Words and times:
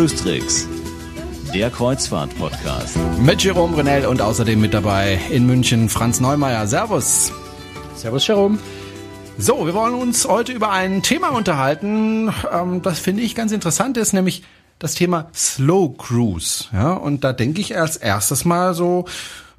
Cruise 0.00 0.16
Tricks, 0.16 0.66
der 1.52 1.68
Kreuzfahrt-Podcast. 1.68 2.96
Mit 3.20 3.42
Jerome 3.42 3.74
Brunel 3.74 4.06
und 4.06 4.22
außerdem 4.22 4.58
mit 4.58 4.72
dabei 4.72 5.20
in 5.30 5.44
München 5.44 5.90
Franz 5.90 6.20
Neumeier. 6.20 6.66
Servus. 6.66 7.30
Servus, 7.96 8.26
Jerome. 8.26 8.58
So, 9.36 9.66
wir 9.66 9.74
wollen 9.74 9.92
uns 9.92 10.26
heute 10.26 10.52
über 10.52 10.70
ein 10.70 11.02
Thema 11.02 11.28
unterhalten, 11.36 12.32
ähm, 12.50 12.80
das 12.80 12.98
finde 12.98 13.22
ich 13.22 13.34
ganz 13.34 13.52
interessant 13.52 13.98
ist, 13.98 14.14
nämlich 14.14 14.42
das 14.78 14.94
Thema 14.94 15.28
Slow 15.34 15.94
Cruise. 15.98 16.64
Ja, 16.72 16.94
und 16.94 17.22
da 17.22 17.34
denke 17.34 17.60
ich 17.60 17.76
als 17.76 17.98
erstes 17.98 18.46
mal 18.46 18.72
so, 18.72 19.04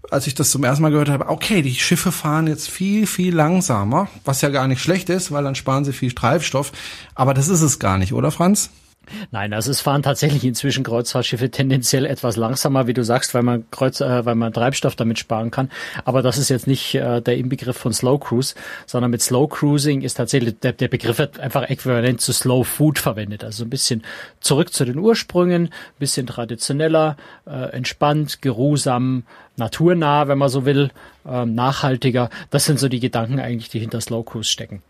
als 0.09 0.25
ich 0.25 0.33
das 0.33 0.49
zum 0.49 0.63
ersten 0.63 0.81
Mal 0.81 0.89
gehört 0.89 1.09
habe, 1.09 1.29
okay, 1.29 1.61
die 1.61 1.75
Schiffe 1.75 2.11
fahren 2.11 2.47
jetzt 2.47 2.67
viel, 2.67 3.05
viel 3.05 3.35
langsamer, 3.35 4.07
was 4.25 4.41
ja 4.41 4.49
gar 4.49 4.67
nicht 4.67 4.81
schlecht 4.81 5.11
ist, 5.11 5.31
weil 5.31 5.43
dann 5.43 5.53
sparen 5.53 5.85
sie 5.85 5.93
viel 5.93 6.13
Treibstoff. 6.13 6.71
Aber 7.13 7.35
das 7.35 7.47
ist 7.47 7.61
es 7.61 7.77
gar 7.77 7.99
nicht, 7.99 8.11
oder 8.11 8.31
Franz? 8.31 8.71
Nein, 9.31 9.53
also 9.53 9.71
es 9.71 9.81
fahren 9.81 10.03
tatsächlich 10.03 10.43
inzwischen 10.43 10.83
Kreuzfahrtschiffe 10.83 11.49
tendenziell 11.49 12.05
etwas 12.05 12.35
langsamer, 12.37 12.87
wie 12.87 12.93
du 12.93 13.03
sagst, 13.03 13.33
weil 13.33 13.43
man 13.43 13.65
Kreuz, 13.71 14.01
äh, 14.01 14.25
weil 14.25 14.35
man 14.35 14.53
Treibstoff 14.53 14.95
damit 14.95 15.19
sparen 15.19 15.51
kann. 15.51 15.69
Aber 16.05 16.21
das 16.21 16.37
ist 16.37 16.49
jetzt 16.49 16.67
nicht 16.67 16.95
äh, 16.95 17.21
der 17.21 17.37
Inbegriff 17.37 17.77
von 17.77 17.93
Slow 17.93 18.19
Cruise, 18.19 18.55
sondern 18.85 19.11
mit 19.11 19.21
Slow 19.21 19.47
Cruising 19.47 20.01
ist 20.01 20.15
tatsächlich 20.15 20.59
der, 20.59 20.73
der 20.73 20.87
Begriff 20.87 21.19
einfach 21.19 21.63
äquivalent 21.63 22.21
zu 22.21 22.33
Slow 22.33 22.63
Food 22.63 22.99
verwendet. 22.99 23.43
Also 23.43 23.63
ein 23.63 23.69
bisschen 23.69 24.03
zurück 24.39 24.73
zu 24.73 24.85
den 24.85 24.97
Ursprüngen, 24.97 25.69
bisschen 25.99 26.27
traditioneller, 26.27 27.17
äh, 27.45 27.71
entspannt, 27.71 28.41
geruhsam, 28.41 29.23
naturnah, 29.57 30.27
wenn 30.27 30.37
man 30.37 30.49
so 30.49 30.65
will, 30.65 30.91
äh, 31.25 31.45
nachhaltiger. 31.45 32.29
Das 32.49 32.65
sind 32.65 32.79
so 32.79 32.87
die 32.87 32.99
Gedanken 32.99 33.39
eigentlich, 33.39 33.69
die 33.69 33.79
hinter 33.79 34.01
Slow 34.01 34.23
Cruise 34.23 34.49
stecken. 34.49 34.81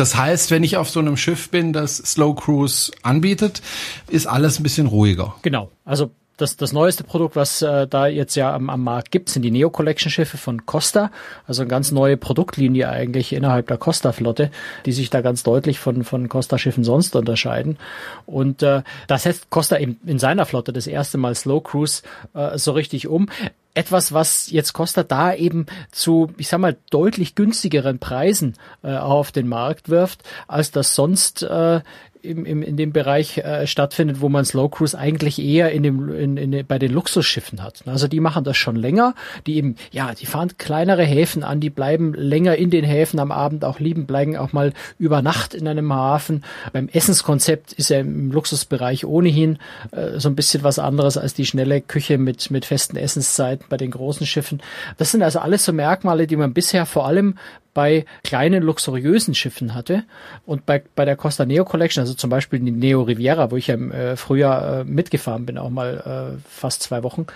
Das 0.00 0.16
heißt, 0.16 0.50
wenn 0.50 0.64
ich 0.64 0.78
auf 0.78 0.88
so 0.88 0.98
einem 0.98 1.18
Schiff 1.18 1.50
bin, 1.50 1.74
das 1.74 1.98
Slow 1.98 2.34
Cruise 2.34 2.90
anbietet, 3.02 3.60
ist 4.08 4.26
alles 4.26 4.58
ein 4.58 4.62
bisschen 4.62 4.86
ruhiger. 4.86 5.34
Genau. 5.42 5.70
Also 5.84 6.10
das, 6.38 6.56
das 6.56 6.72
neueste 6.72 7.04
Produkt, 7.04 7.36
was 7.36 7.60
äh, 7.60 7.86
da 7.86 8.06
jetzt 8.06 8.34
ja 8.34 8.54
am, 8.54 8.70
am 8.70 8.82
Markt 8.82 9.10
gibt, 9.10 9.28
sind 9.28 9.42
die 9.42 9.50
Neo 9.50 9.68
Collection 9.68 10.10
Schiffe 10.10 10.38
von 10.38 10.64
Costa. 10.64 11.10
Also 11.46 11.60
eine 11.60 11.68
ganz 11.68 11.92
neue 11.92 12.16
Produktlinie 12.16 12.88
eigentlich 12.88 13.34
innerhalb 13.34 13.66
der 13.66 13.76
Costa 13.76 14.12
Flotte, 14.12 14.50
die 14.86 14.92
sich 14.92 15.10
da 15.10 15.20
ganz 15.20 15.42
deutlich 15.42 15.78
von, 15.78 16.02
von 16.02 16.30
Costa 16.30 16.56
Schiffen 16.56 16.82
sonst 16.82 17.14
unterscheiden. 17.14 17.76
Und 18.24 18.62
äh, 18.62 18.82
das 19.06 19.24
setzt 19.24 19.50
Costa 19.50 19.76
eben 19.76 20.00
in 20.06 20.18
seiner 20.18 20.46
Flotte 20.46 20.72
das 20.72 20.86
erste 20.86 21.18
Mal 21.18 21.34
Slow 21.34 21.60
Cruise 21.62 22.02
äh, 22.32 22.56
so 22.56 22.72
richtig 22.72 23.06
um 23.06 23.28
etwas, 23.74 24.12
was 24.12 24.50
jetzt 24.50 24.72
Costa 24.72 25.02
da 25.02 25.32
eben 25.32 25.66
zu, 25.92 26.32
ich 26.36 26.48
sag 26.48 26.58
mal, 26.58 26.76
deutlich 26.90 27.34
günstigeren 27.34 27.98
Preisen 27.98 28.54
äh, 28.82 28.96
auf 28.96 29.32
den 29.32 29.48
Markt 29.48 29.88
wirft, 29.88 30.22
als 30.48 30.70
das 30.70 30.94
sonst 30.94 31.42
äh, 31.42 31.80
im, 32.22 32.44
im, 32.44 32.62
in 32.62 32.76
dem 32.76 32.92
Bereich 32.92 33.38
äh, 33.38 33.66
stattfindet, 33.66 34.20
wo 34.20 34.28
man 34.28 34.44
Slow 34.44 34.68
Cruise 34.70 34.96
eigentlich 34.96 35.38
eher 35.38 35.72
in 35.72 35.82
dem, 35.82 36.12
in, 36.12 36.36
in, 36.36 36.66
bei 36.66 36.78
den 36.78 36.92
Luxusschiffen 36.92 37.62
hat. 37.62 37.82
Also 37.86 38.08
die 38.08 38.20
machen 38.20 38.44
das 38.44 38.56
schon 38.56 38.76
länger, 38.76 39.14
die 39.46 39.56
eben, 39.56 39.76
ja, 39.90 40.14
die 40.14 40.26
fahren 40.26 40.52
kleinere 40.58 41.04
Häfen 41.04 41.42
an, 41.42 41.60
die 41.60 41.70
bleiben 41.70 42.14
länger 42.14 42.56
in 42.56 42.70
den 42.70 42.84
Häfen 42.84 43.20
am 43.20 43.32
Abend 43.32 43.64
auch 43.64 43.80
lieben, 43.80 44.06
bleiben 44.06 44.36
auch 44.36 44.52
mal 44.52 44.72
über 44.98 45.22
Nacht 45.22 45.54
in 45.54 45.66
einem 45.66 45.92
Hafen. 45.92 46.44
Beim 46.72 46.88
Essenskonzept 46.88 47.72
ist 47.72 47.90
ja 47.90 48.00
im 48.00 48.30
Luxusbereich 48.32 49.04
ohnehin 49.04 49.58
äh, 49.92 50.18
so 50.18 50.28
ein 50.28 50.36
bisschen 50.36 50.62
was 50.62 50.78
anderes 50.78 51.16
als 51.16 51.34
die 51.34 51.46
schnelle 51.46 51.80
Küche 51.80 52.18
mit, 52.18 52.50
mit 52.50 52.64
festen 52.64 52.96
Essenszeiten 52.96 53.66
bei 53.68 53.76
den 53.76 53.90
großen 53.90 54.26
Schiffen. 54.26 54.62
Das 54.98 55.10
sind 55.10 55.22
also 55.22 55.38
alles 55.38 55.64
so 55.64 55.72
Merkmale, 55.72 56.26
die 56.26 56.36
man 56.36 56.52
bisher 56.52 56.86
vor 56.86 57.06
allem 57.06 57.36
bei 57.74 58.04
kleinen 58.24 58.62
luxuriösen 58.62 59.34
Schiffen 59.34 59.74
hatte 59.74 60.04
und 60.46 60.66
bei, 60.66 60.82
bei 60.94 61.04
der 61.04 61.16
Costa 61.16 61.44
Neo 61.44 61.64
Collection, 61.64 62.02
also 62.02 62.14
zum 62.14 62.30
Beispiel 62.30 62.60
die 62.60 62.70
Neo 62.70 63.02
Riviera, 63.02 63.50
wo 63.50 63.56
ich 63.56 63.68
ja 63.68 63.74
im 63.74 63.92
äh, 63.92 64.16
Frühjahr 64.16 64.80
äh, 64.80 64.84
mitgefahren 64.84 65.46
bin, 65.46 65.58
auch 65.58 65.70
mal 65.70 66.36
äh, 66.36 66.40
fast 66.48 66.82
zwei 66.82 67.02
Wochen, 67.02 67.26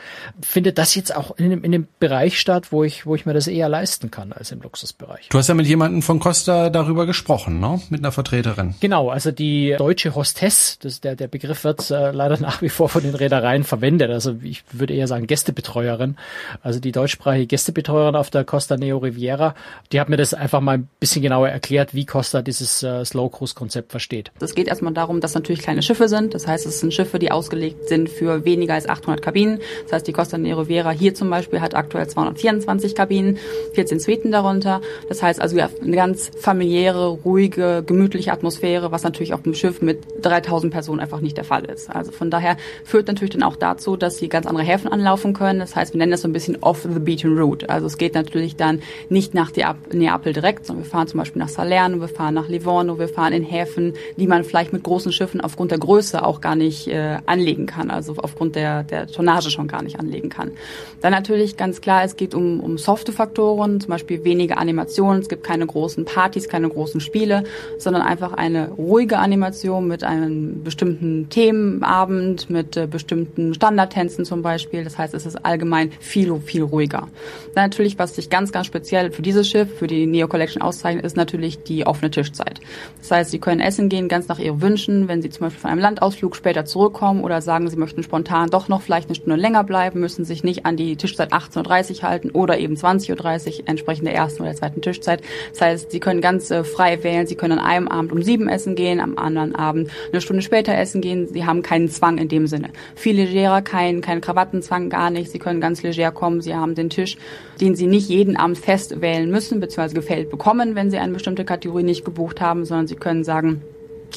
findet 0.42 0.78
das 0.78 0.94
jetzt 0.94 1.14
auch 1.14 1.36
in, 1.36 1.53
in 1.62 1.72
dem 1.72 1.88
Bereich 1.98 2.38
statt, 2.38 2.72
wo 2.72 2.84
ich, 2.84 3.06
wo 3.06 3.14
ich 3.14 3.26
mir 3.26 3.34
das 3.34 3.47
eher 3.47 3.69
leisten 3.69 4.10
kann 4.10 4.32
als 4.32 4.50
im 4.53 4.60
Luxusbereich. 4.60 5.28
Du 5.28 5.38
hast 5.38 5.48
ja 5.48 5.54
mit 5.54 5.66
jemandem 5.66 6.03
von 6.03 6.19
Costa 6.19 6.70
darüber 6.70 7.06
gesprochen, 7.06 7.60
ne? 7.60 7.81
Mit 7.91 8.00
einer 8.00 8.12
Vertreterin. 8.12 8.75
Genau, 8.81 9.10
also 9.10 9.31
die 9.31 9.75
deutsche 9.78 10.14
Hostess, 10.14 10.78
das, 10.81 11.00
der, 11.00 11.16
der 11.16 11.28
Begriff 11.28 11.64
wird 11.64 11.91
äh, 11.91 12.10
leider 12.10 12.38
nach 12.41 12.62
wie 12.62 12.69
vor 12.69 12.88
von 12.88 13.03
den 13.03 13.14
Reedereien 13.14 13.64
verwendet. 13.64 14.10
Also 14.10 14.37
ich 14.42 14.64
würde 14.72 14.94
eher 14.94 15.06
sagen 15.06 15.26
Gästebetreuerin. 15.26 16.16
Also 16.62 16.81
die 16.81 16.92
deutschsprachige 16.92 17.47
Gästebetreuerin 17.47 18.16
auf 18.16 18.31
der 18.31 18.44
Costa 18.44 18.76
Neo 18.76 18.98
Riviera, 18.98 19.54
die 19.92 20.00
hat 20.00 20.08
mir 20.08 20.16
das 20.16 20.23
das 20.24 20.34
einfach 20.34 20.60
mal 20.60 20.78
ein 20.78 20.88
bisschen 21.00 21.22
genauer 21.22 21.48
erklärt, 21.48 21.94
wie 21.94 22.06
Costa 22.06 22.42
dieses 22.42 22.82
äh, 22.82 23.04
Slow 23.04 23.30
Cruise 23.30 23.54
Konzept 23.54 23.90
versteht. 23.90 24.32
Es 24.40 24.54
geht 24.54 24.68
erstmal 24.68 24.92
darum, 24.94 25.20
dass 25.20 25.34
natürlich 25.34 25.60
kleine 25.60 25.82
Schiffe 25.82 26.08
sind. 26.08 26.34
Das 26.34 26.46
heißt, 26.46 26.66
es 26.66 26.80
sind 26.80 26.94
Schiffe, 26.94 27.18
die 27.18 27.30
ausgelegt 27.30 27.88
sind 27.88 28.08
für 28.08 28.44
weniger 28.44 28.74
als 28.74 28.88
800 28.88 29.22
Kabinen. 29.22 29.60
Das 29.84 29.92
heißt, 29.92 30.06
die 30.06 30.12
Costa 30.12 30.38
Nero 30.38 30.64
Vera 30.64 30.90
hier 30.90 31.14
zum 31.14 31.28
Beispiel 31.30 31.60
hat 31.60 31.74
aktuell 31.74 32.08
224 32.08 32.94
Kabinen, 32.94 33.38
14 33.74 34.00
Suiten 34.00 34.32
darunter. 34.32 34.80
Das 35.08 35.22
heißt 35.22 35.40
also 35.40 35.56
ja, 35.56 35.68
eine 35.82 35.96
ganz 35.96 36.30
familiäre, 36.38 37.08
ruhige, 37.08 37.84
gemütliche 37.86 38.32
Atmosphäre, 38.32 38.90
was 38.90 39.02
natürlich 39.02 39.34
auf 39.34 39.42
dem 39.42 39.54
Schiff 39.54 39.82
mit 39.82 40.02
3000 40.22 40.72
Personen 40.72 41.00
einfach 41.00 41.20
nicht 41.20 41.36
der 41.36 41.44
Fall 41.44 41.66
ist. 41.66 41.90
Also 41.90 42.12
von 42.12 42.30
daher 42.30 42.56
führt 42.84 43.08
natürlich 43.08 43.34
dann 43.34 43.42
auch 43.42 43.56
dazu, 43.56 43.96
dass 43.96 44.16
sie 44.16 44.28
ganz 44.28 44.46
andere 44.46 44.64
Häfen 44.64 44.90
anlaufen 44.90 45.34
können. 45.34 45.58
Das 45.58 45.76
heißt, 45.76 45.92
wir 45.92 45.98
nennen 45.98 46.12
das 46.12 46.22
so 46.22 46.28
ein 46.28 46.32
bisschen 46.32 46.62
off 46.62 46.82
the 46.82 46.98
beaten 46.98 47.38
route. 47.38 47.68
Also 47.68 47.86
es 47.86 47.98
geht 47.98 48.14
natürlich 48.14 48.56
dann 48.56 48.80
nicht 49.10 49.34
nach 49.34 49.52
Neapel 49.92 50.13
Neapel 50.14 50.32
direkt, 50.32 50.66
sondern 50.66 50.84
wir 50.84 50.91
fahren 50.91 51.08
zum 51.08 51.19
Beispiel 51.19 51.41
nach 51.41 51.48
Salerno, 51.48 52.00
wir 52.00 52.08
fahren 52.08 52.34
nach 52.34 52.48
Livorno, 52.48 52.98
wir 52.98 53.08
fahren 53.08 53.32
in 53.32 53.42
Häfen, 53.42 53.94
die 54.16 54.26
man 54.26 54.44
vielleicht 54.44 54.72
mit 54.72 54.82
großen 54.82 55.12
Schiffen 55.12 55.41
aufgrund 55.41 55.70
der 55.70 55.78
Größe 55.78 56.25
auch 56.25 56.41
gar 56.41 56.54
nicht 56.54 56.86
äh, 56.88 57.19
anlegen 57.26 57.66
kann, 57.66 57.91
also 57.91 58.14
aufgrund 58.19 58.54
der, 58.54 58.84
der 58.84 59.06
Tonnage 59.06 59.50
schon 59.50 59.66
gar 59.69 59.82
nicht 59.82 59.98
anlegen 59.98 60.28
kann. 60.28 60.52
Dann 61.00 61.12
natürlich 61.12 61.56
ganz 61.56 61.80
klar, 61.80 62.04
es 62.04 62.16
geht 62.16 62.34
um, 62.34 62.60
um 62.60 62.78
softe 62.78 63.12
Faktoren, 63.12 63.80
zum 63.80 63.91
Beispiel 63.91 64.25
weniger 64.25 64.58
Animationen, 64.58 65.20
es 65.20 65.28
gibt 65.28 65.44
keine 65.44 65.66
großen 65.66 66.04
Partys, 66.04 66.48
keine 66.48 66.69
großen 66.69 67.00
Spiele, 67.00 67.44
sondern 67.78 68.02
einfach 68.02 68.32
eine 68.32 68.69
ruhige 68.70 69.19
Animation 69.19 69.88
mit 69.88 70.04
einem 70.04 70.62
bestimmten 70.62 71.28
Themenabend, 71.28 72.48
mit 72.50 72.76
äh, 72.76 72.86
bestimmten 72.86 73.54
Standardtänzen 73.54 74.25
zum 74.25 74.42
Beispiel. 74.42 74.84
Das 74.84 74.96
heißt, 74.96 75.14
es 75.14 75.26
ist 75.26 75.44
allgemein 75.44 75.91
viel, 76.00 76.34
viel 76.41 76.62
ruhiger. 76.62 77.08
Dann 77.54 77.64
natürlich, 77.64 77.98
was 77.98 78.14
sich 78.14 78.31
ganz, 78.31 78.52
ganz 78.52 78.66
speziell 78.66 79.10
für 79.10 79.22
dieses 79.22 79.48
Schiff, 79.48 79.69
für 79.78 79.86
die 79.86 80.03
Neo 80.06 80.28
Collection 80.28 80.62
auszeichnet, 80.62 81.04
ist 81.04 81.16
natürlich 81.16 81.62
die 81.62 81.87
offene 81.87 82.10
Tischzeit. 82.10 82.60
Das 82.98 83.10
heißt, 83.10 83.31
Sie 83.31 83.38
können 83.38 83.60
essen 83.60 83.88
gehen, 83.88 84.09
ganz 84.09 84.28
nach 84.28 84.38
Ihren 84.38 84.60
Wünschen, 84.62 85.09
wenn 85.09 85.22
Sie 85.22 85.31
zum 85.31 85.47
Beispiel 85.47 85.60
von 85.60 85.70
einem 85.70 85.81
Landausflug 85.81 86.37
später 86.37 86.65
zurückkommen 86.65 87.22
oder 87.22 87.41
sagen, 87.41 87.69
Sie 87.69 87.76
möchten 87.76 88.03
spontan 88.03 88.50
doch 88.50 88.69
noch 88.69 88.82
vielleicht 88.82 89.09
eine 89.09 89.14
Stunde 89.14 89.37
länger 89.37 89.64
bleiben, 89.64 90.00
müssen 90.00 90.25
sich 90.25 90.44
nicht 90.44 90.66
an 90.66 90.76
die 90.76 90.97
Tischzeit 90.97 91.32
18.30 91.32 91.97
Uhr 91.97 92.03
halten 92.03 92.31
oder 92.31 92.59
eben 92.59 92.75
20.30 92.75 93.60
Uhr, 93.60 93.69
entsprechend 93.69 94.06
der 94.06 94.14
ersten 94.14 94.43
oder 94.43 94.50
der 94.50 94.59
zweiten 94.59 94.81
Tischzeit. 94.81 95.22
Das 95.50 95.60
heißt, 95.60 95.91
Sie 95.91 96.00
können 96.00 96.20
ganz 96.20 96.50
äh, 96.50 96.64
frei 96.64 97.03
wählen. 97.03 97.26
Sie 97.26 97.34
können 97.34 97.59
an 97.59 97.64
einem 97.64 97.88
Abend 97.88 98.12
um 98.12 98.22
sieben 98.22 98.48
essen 98.48 98.75
gehen, 98.75 99.00
am 99.00 99.19
anderen 99.19 99.54
Abend 99.54 99.91
eine 100.12 100.20
Stunde 100.20 100.43
später 100.43 100.75
essen 100.75 101.00
gehen. 101.00 101.28
Sie 101.28 101.44
haben 101.44 101.62
keinen 101.62 101.88
Zwang 101.88 102.19
in 102.19 102.28
dem 102.28 102.47
Sinne. 102.47 102.70
Viel 102.94 103.16
legerer, 103.16 103.62
kein, 103.62 104.00
kein 104.00 104.20
Krawattenzwang, 104.20 104.91
gar 104.91 105.10
nicht. 105.10 105.31
Sie 105.31 105.38
können 105.38 105.60
ganz 105.60 105.82
leger 105.82 106.12
kommen. 106.12 106.41
Sie 106.41 106.54
haben 106.54 106.75
den 106.75 106.91
Tisch, 106.91 107.16
den 107.60 107.75
Sie 107.75 107.87
nicht 107.87 108.09
jeden 108.09 108.37
Abend 108.37 108.59
fest 108.59 109.00
wählen 109.00 109.31
müssen, 109.31 109.60
beziehungsweise 109.60 109.94
gefällt 109.94 110.31
bekommen, 110.31 110.75
wenn 110.75 110.91
Sie 110.91 110.99
eine 110.99 111.12
bestimmte 111.12 111.44
Kategorie 111.44 111.82
nicht 111.82 112.05
gebucht 112.05 112.41
haben, 112.41 112.65
sondern 112.65 112.87
Sie 112.87 112.97
können 112.97 113.25
sagen, 113.25 113.62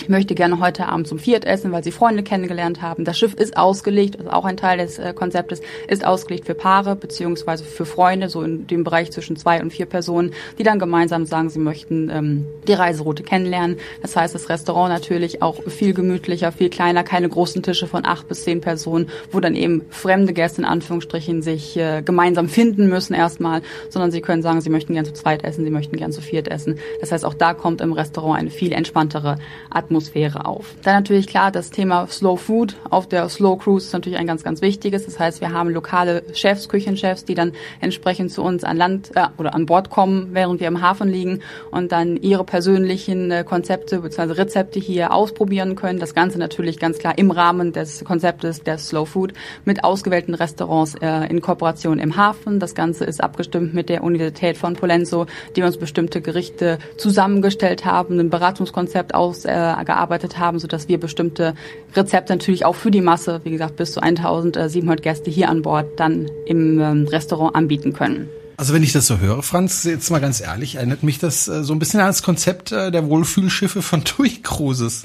ich 0.02 0.09
möchte 0.09 0.35
gerne 0.35 0.59
heute 0.59 0.88
Abend 0.88 1.08
zum 1.08 1.19
Viert 1.19 1.44
essen, 1.44 1.72
weil 1.72 1.84
sie 1.84 1.91
Freunde 1.91 2.24
kennengelernt 2.24 2.81
haben. 2.81 3.03
Das 3.03 3.18
Schiff 3.18 3.34
ist 3.34 3.58
ausgelegt, 3.58 4.18
also 4.19 4.31
auch 4.31 4.46
ein 4.46 4.56
Teil 4.56 4.78
des 4.78 5.00
äh, 5.00 5.13
Konzeptes, 5.13 5.62
ist 5.88 6.05
ausgelegt 6.05 6.46
für 6.46 6.53
Paare 6.53 6.96
beziehungsweise 6.96 7.64
für 7.64 7.85
Freunde, 7.85 8.29
so 8.29 8.41
in 8.41 8.67
dem 8.67 8.84
Bereich 8.84 9.11
zwischen 9.11 9.35
zwei 9.35 9.61
und 9.61 9.72
vier 9.72 9.85
Personen, 9.85 10.34
die 10.58 10.64
dann 10.64 10.79
gemeinsam 10.79 11.26
sagen, 11.26 11.49
sie 11.49 11.59
möchten 11.59 12.09
ähm, 12.09 12.46
die 12.67 12.73
Reiseroute 12.73 13.23
kennenlernen. 13.23 13.78
Das 14.02 14.16
heißt, 14.16 14.35
das 14.35 14.49
Restaurant 14.49 14.94
natürlich 14.94 15.41
auch 15.41 15.64
viel 15.64 15.94
gemütlicher, 15.94 16.52
viel 16.52 16.70
kleiner, 16.70 17.03
keine 17.03 17.28
großen 17.28 17.64
Tische 17.64 17.88
von 17.88 18.05
acht 18.05 18.28
bis 18.28 18.44
zehn 18.44 18.61
Personen, 18.61 19.09
wo 19.32 19.40
dann 19.40 19.55
eben 19.55 19.82
fremde 19.90 20.34
Gäste 20.34 20.61
in 20.61 20.67
Anführungsstrichen 20.67 21.41
sich 21.41 21.76
äh, 21.76 22.02
gemeinsam 22.02 22.49
finden 22.49 22.88
müssen 22.88 23.14
erstmal, 23.14 23.61
sondern 23.90 24.11
sie 24.11 24.22
können 24.22 24.41
sagen, 24.41 24.61
sie 24.61 24.70
möchten 24.70 24.94
gern 24.94 25.05
zu 25.05 25.14
zweit 25.14 25.44
essen, 25.44 25.66
sie 25.66 25.72
möchten 25.72 25.97
gern 25.97 26.11
zu 26.11 26.22
viert 26.22 26.47
essen. 26.47 26.79
Das 27.02 27.11
heißt, 27.11 27.26
auch 27.26 27.34
da 27.34 27.53
kommt 27.53 27.82
im 27.82 27.94
Restaurant 27.94 28.40
eine 28.40 28.52
viel 28.52 28.72
entspanntere 28.72 29.38
Atmosphäre 29.70 29.86
Atmosphäre 29.87 30.45
auf. 30.45 30.75
Dann 30.84 30.95
natürlich 30.95 31.28
klar, 31.28 31.49
das 31.51 31.72
Thema 31.72 32.07
Slow 32.07 32.37
Food 32.37 32.75
auf 32.89 33.07
der 33.07 33.28
Slow 33.29 33.57
Cruise 33.57 33.87
ist 33.87 33.93
natürlich 33.93 34.19
ein 34.19 34.28
ganz, 34.28 34.43
ganz 34.43 34.61
wichtiges. 34.61 35.05
Das 35.05 35.17
heißt, 35.17 35.39
wir 35.39 35.53
haben 35.53 35.69
lokale 35.69 36.23
Chefs, 36.34 36.67
Küchenchefs, 36.67 37.23
die 37.23 37.35
dann 37.35 37.53
entsprechend 37.79 38.31
zu 38.31 38.43
uns 38.43 38.66
an 38.66 38.75
Land 38.75 39.11
äh, 39.16 39.28
oder 39.37 39.55
an 39.55 39.66
Bord 39.66 39.89
kommen, 39.89 40.29
während 40.34 40.59
wir 40.59 40.67
im 40.67 40.81
Hafen 40.81 41.09
liegen 41.09 41.39
und 41.72 41.93
dann 41.93 42.17
ihre 42.17 42.43
persönlichen 42.43 43.31
äh, 43.31 43.43
Konzepte 43.45 43.99
bzw. 43.99 44.34
Rezepte 44.34 44.79
hier 44.79 45.13
ausprobieren 45.13 45.75
können. 45.75 45.99
Das 45.99 46.13
Ganze 46.13 46.37
natürlich 46.37 46.79
ganz 46.79 46.97
klar 46.97 47.17
im 47.17 47.31
Rahmen 47.31 47.72
des 47.72 48.03
Konzeptes 48.03 48.63
der 48.63 48.78
Slow 48.78 49.05
Food 49.05 49.34
mit 49.63 49.85
ausgewählten 49.85 50.34
Restaurants 50.34 50.95
äh, 50.95 51.28
in 51.29 51.39
Kooperation 51.39 51.99
im 51.99 52.17
Hafen. 52.17 52.59
Das 52.59 52.75
Ganze 52.75 53.05
ist 53.05 53.23
abgestimmt 53.23 53.73
mit 53.73 53.87
der 53.87 54.03
Universität 54.03 54.57
von 54.57 54.73
Polenzo, 54.73 55.28
die 55.55 55.63
uns 55.63 55.78
bestimmte 55.78 56.22
Gerichte 56.22 56.78
zusammengestellt 56.97 57.85
haben, 57.85 58.19
ein 58.19 58.29
Beratungskonzept 58.29 59.16
aus 59.16 59.45
äh, 59.45 59.66
äh, 59.79 59.85
gearbeitet 59.85 60.37
haben, 60.37 60.59
so 60.59 60.67
dass 60.67 60.87
wir 60.87 60.99
bestimmte 60.99 61.55
Rezepte 61.96 62.34
natürlich 62.34 62.66
auch 62.66 62.75
für 62.75 62.91
die 62.91 63.02
Masse, 63.02 63.41
wie 63.43 63.52
gesagt, 63.52 63.75
bis 63.75 63.93
zu 63.93 64.02
1700 64.02 65.02
Gäste 65.02 65.31
hier 65.31 65.49
an 65.49 65.61
Bord 65.61 65.99
dann 65.99 66.29
im 66.46 66.79
ähm, 66.79 67.08
Restaurant 67.08 67.55
anbieten 67.55 67.93
können. 67.93 68.29
Also 68.58 68.73
wenn 68.73 68.84
ich 68.84 68.91
das 68.91 69.05
so 69.05 69.19
höre, 69.19 69.43
Franz, 69.43 69.84
jetzt 69.84 70.09
mal 70.09 70.19
ganz 70.19 70.41
ehrlich, 70.41 70.75
erinnert 70.75 71.03
mich 71.03 71.19
das 71.19 71.47
äh, 71.47 71.64
so 71.64 71.73
ein 71.73 71.79
bisschen 71.79 71.99
an 71.99 72.08
das 72.08 72.23
Konzept 72.23 72.72
äh, 72.72 72.91
der 72.91 73.08
Wohlfühlschiffe 73.08 73.81
von 73.81 74.03
TUI 74.05 74.41
Cruises. 74.41 75.03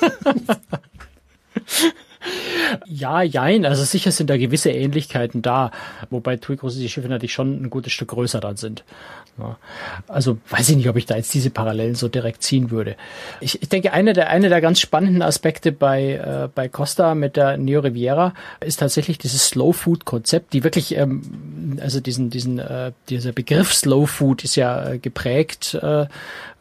Ja, 2.86 3.22
jein. 3.22 3.64
Also 3.64 3.84
sicher 3.84 4.10
sind 4.10 4.30
da 4.30 4.36
gewisse 4.36 4.70
Ähnlichkeiten 4.70 5.42
da, 5.42 5.70
wobei 6.10 6.36
TUI 6.36 6.56
Cruises 6.56 6.80
die 6.80 6.88
Schiffe 6.88 7.08
natürlich 7.08 7.32
schon 7.32 7.62
ein 7.62 7.70
gutes 7.70 7.92
Stück 7.92 8.08
größer 8.08 8.40
dann 8.40 8.56
sind. 8.56 8.84
Ja. 9.38 9.56
Also 10.08 10.38
weiß 10.50 10.68
ich 10.70 10.76
nicht, 10.76 10.88
ob 10.88 10.96
ich 10.96 11.06
da 11.06 11.16
jetzt 11.16 11.32
diese 11.32 11.50
Parallelen 11.50 11.94
so 11.94 12.08
direkt 12.08 12.42
ziehen 12.42 12.70
würde. 12.70 12.96
Ich, 13.40 13.62
ich 13.62 13.68
denke, 13.68 13.92
eine 13.92 14.12
der, 14.12 14.28
eine 14.28 14.50
der 14.50 14.60
ganz 14.60 14.78
spannenden 14.78 15.22
Aspekte 15.22 15.72
bei, 15.72 16.12
äh, 16.12 16.48
bei 16.54 16.68
Costa 16.68 17.14
mit 17.14 17.36
der 17.36 17.56
Neo 17.56 17.80
Riviera 17.80 18.34
ist 18.60 18.80
tatsächlich 18.80 19.16
dieses 19.16 19.46
Slow 19.46 19.72
Food 19.72 20.04
Konzept, 20.04 20.52
die 20.52 20.64
wirklich, 20.64 20.96
ähm, 20.96 21.78
also 21.80 22.00
diesen, 22.00 22.28
diesen, 22.28 22.58
äh, 22.58 22.92
dieser 23.08 23.32
Begriff 23.32 23.72
Slow 23.72 24.06
Food 24.06 24.44
ist 24.44 24.56
ja 24.56 24.90
äh, 24.92 24.98
geprägt 24.98 25.78
äh, 25.80 26.06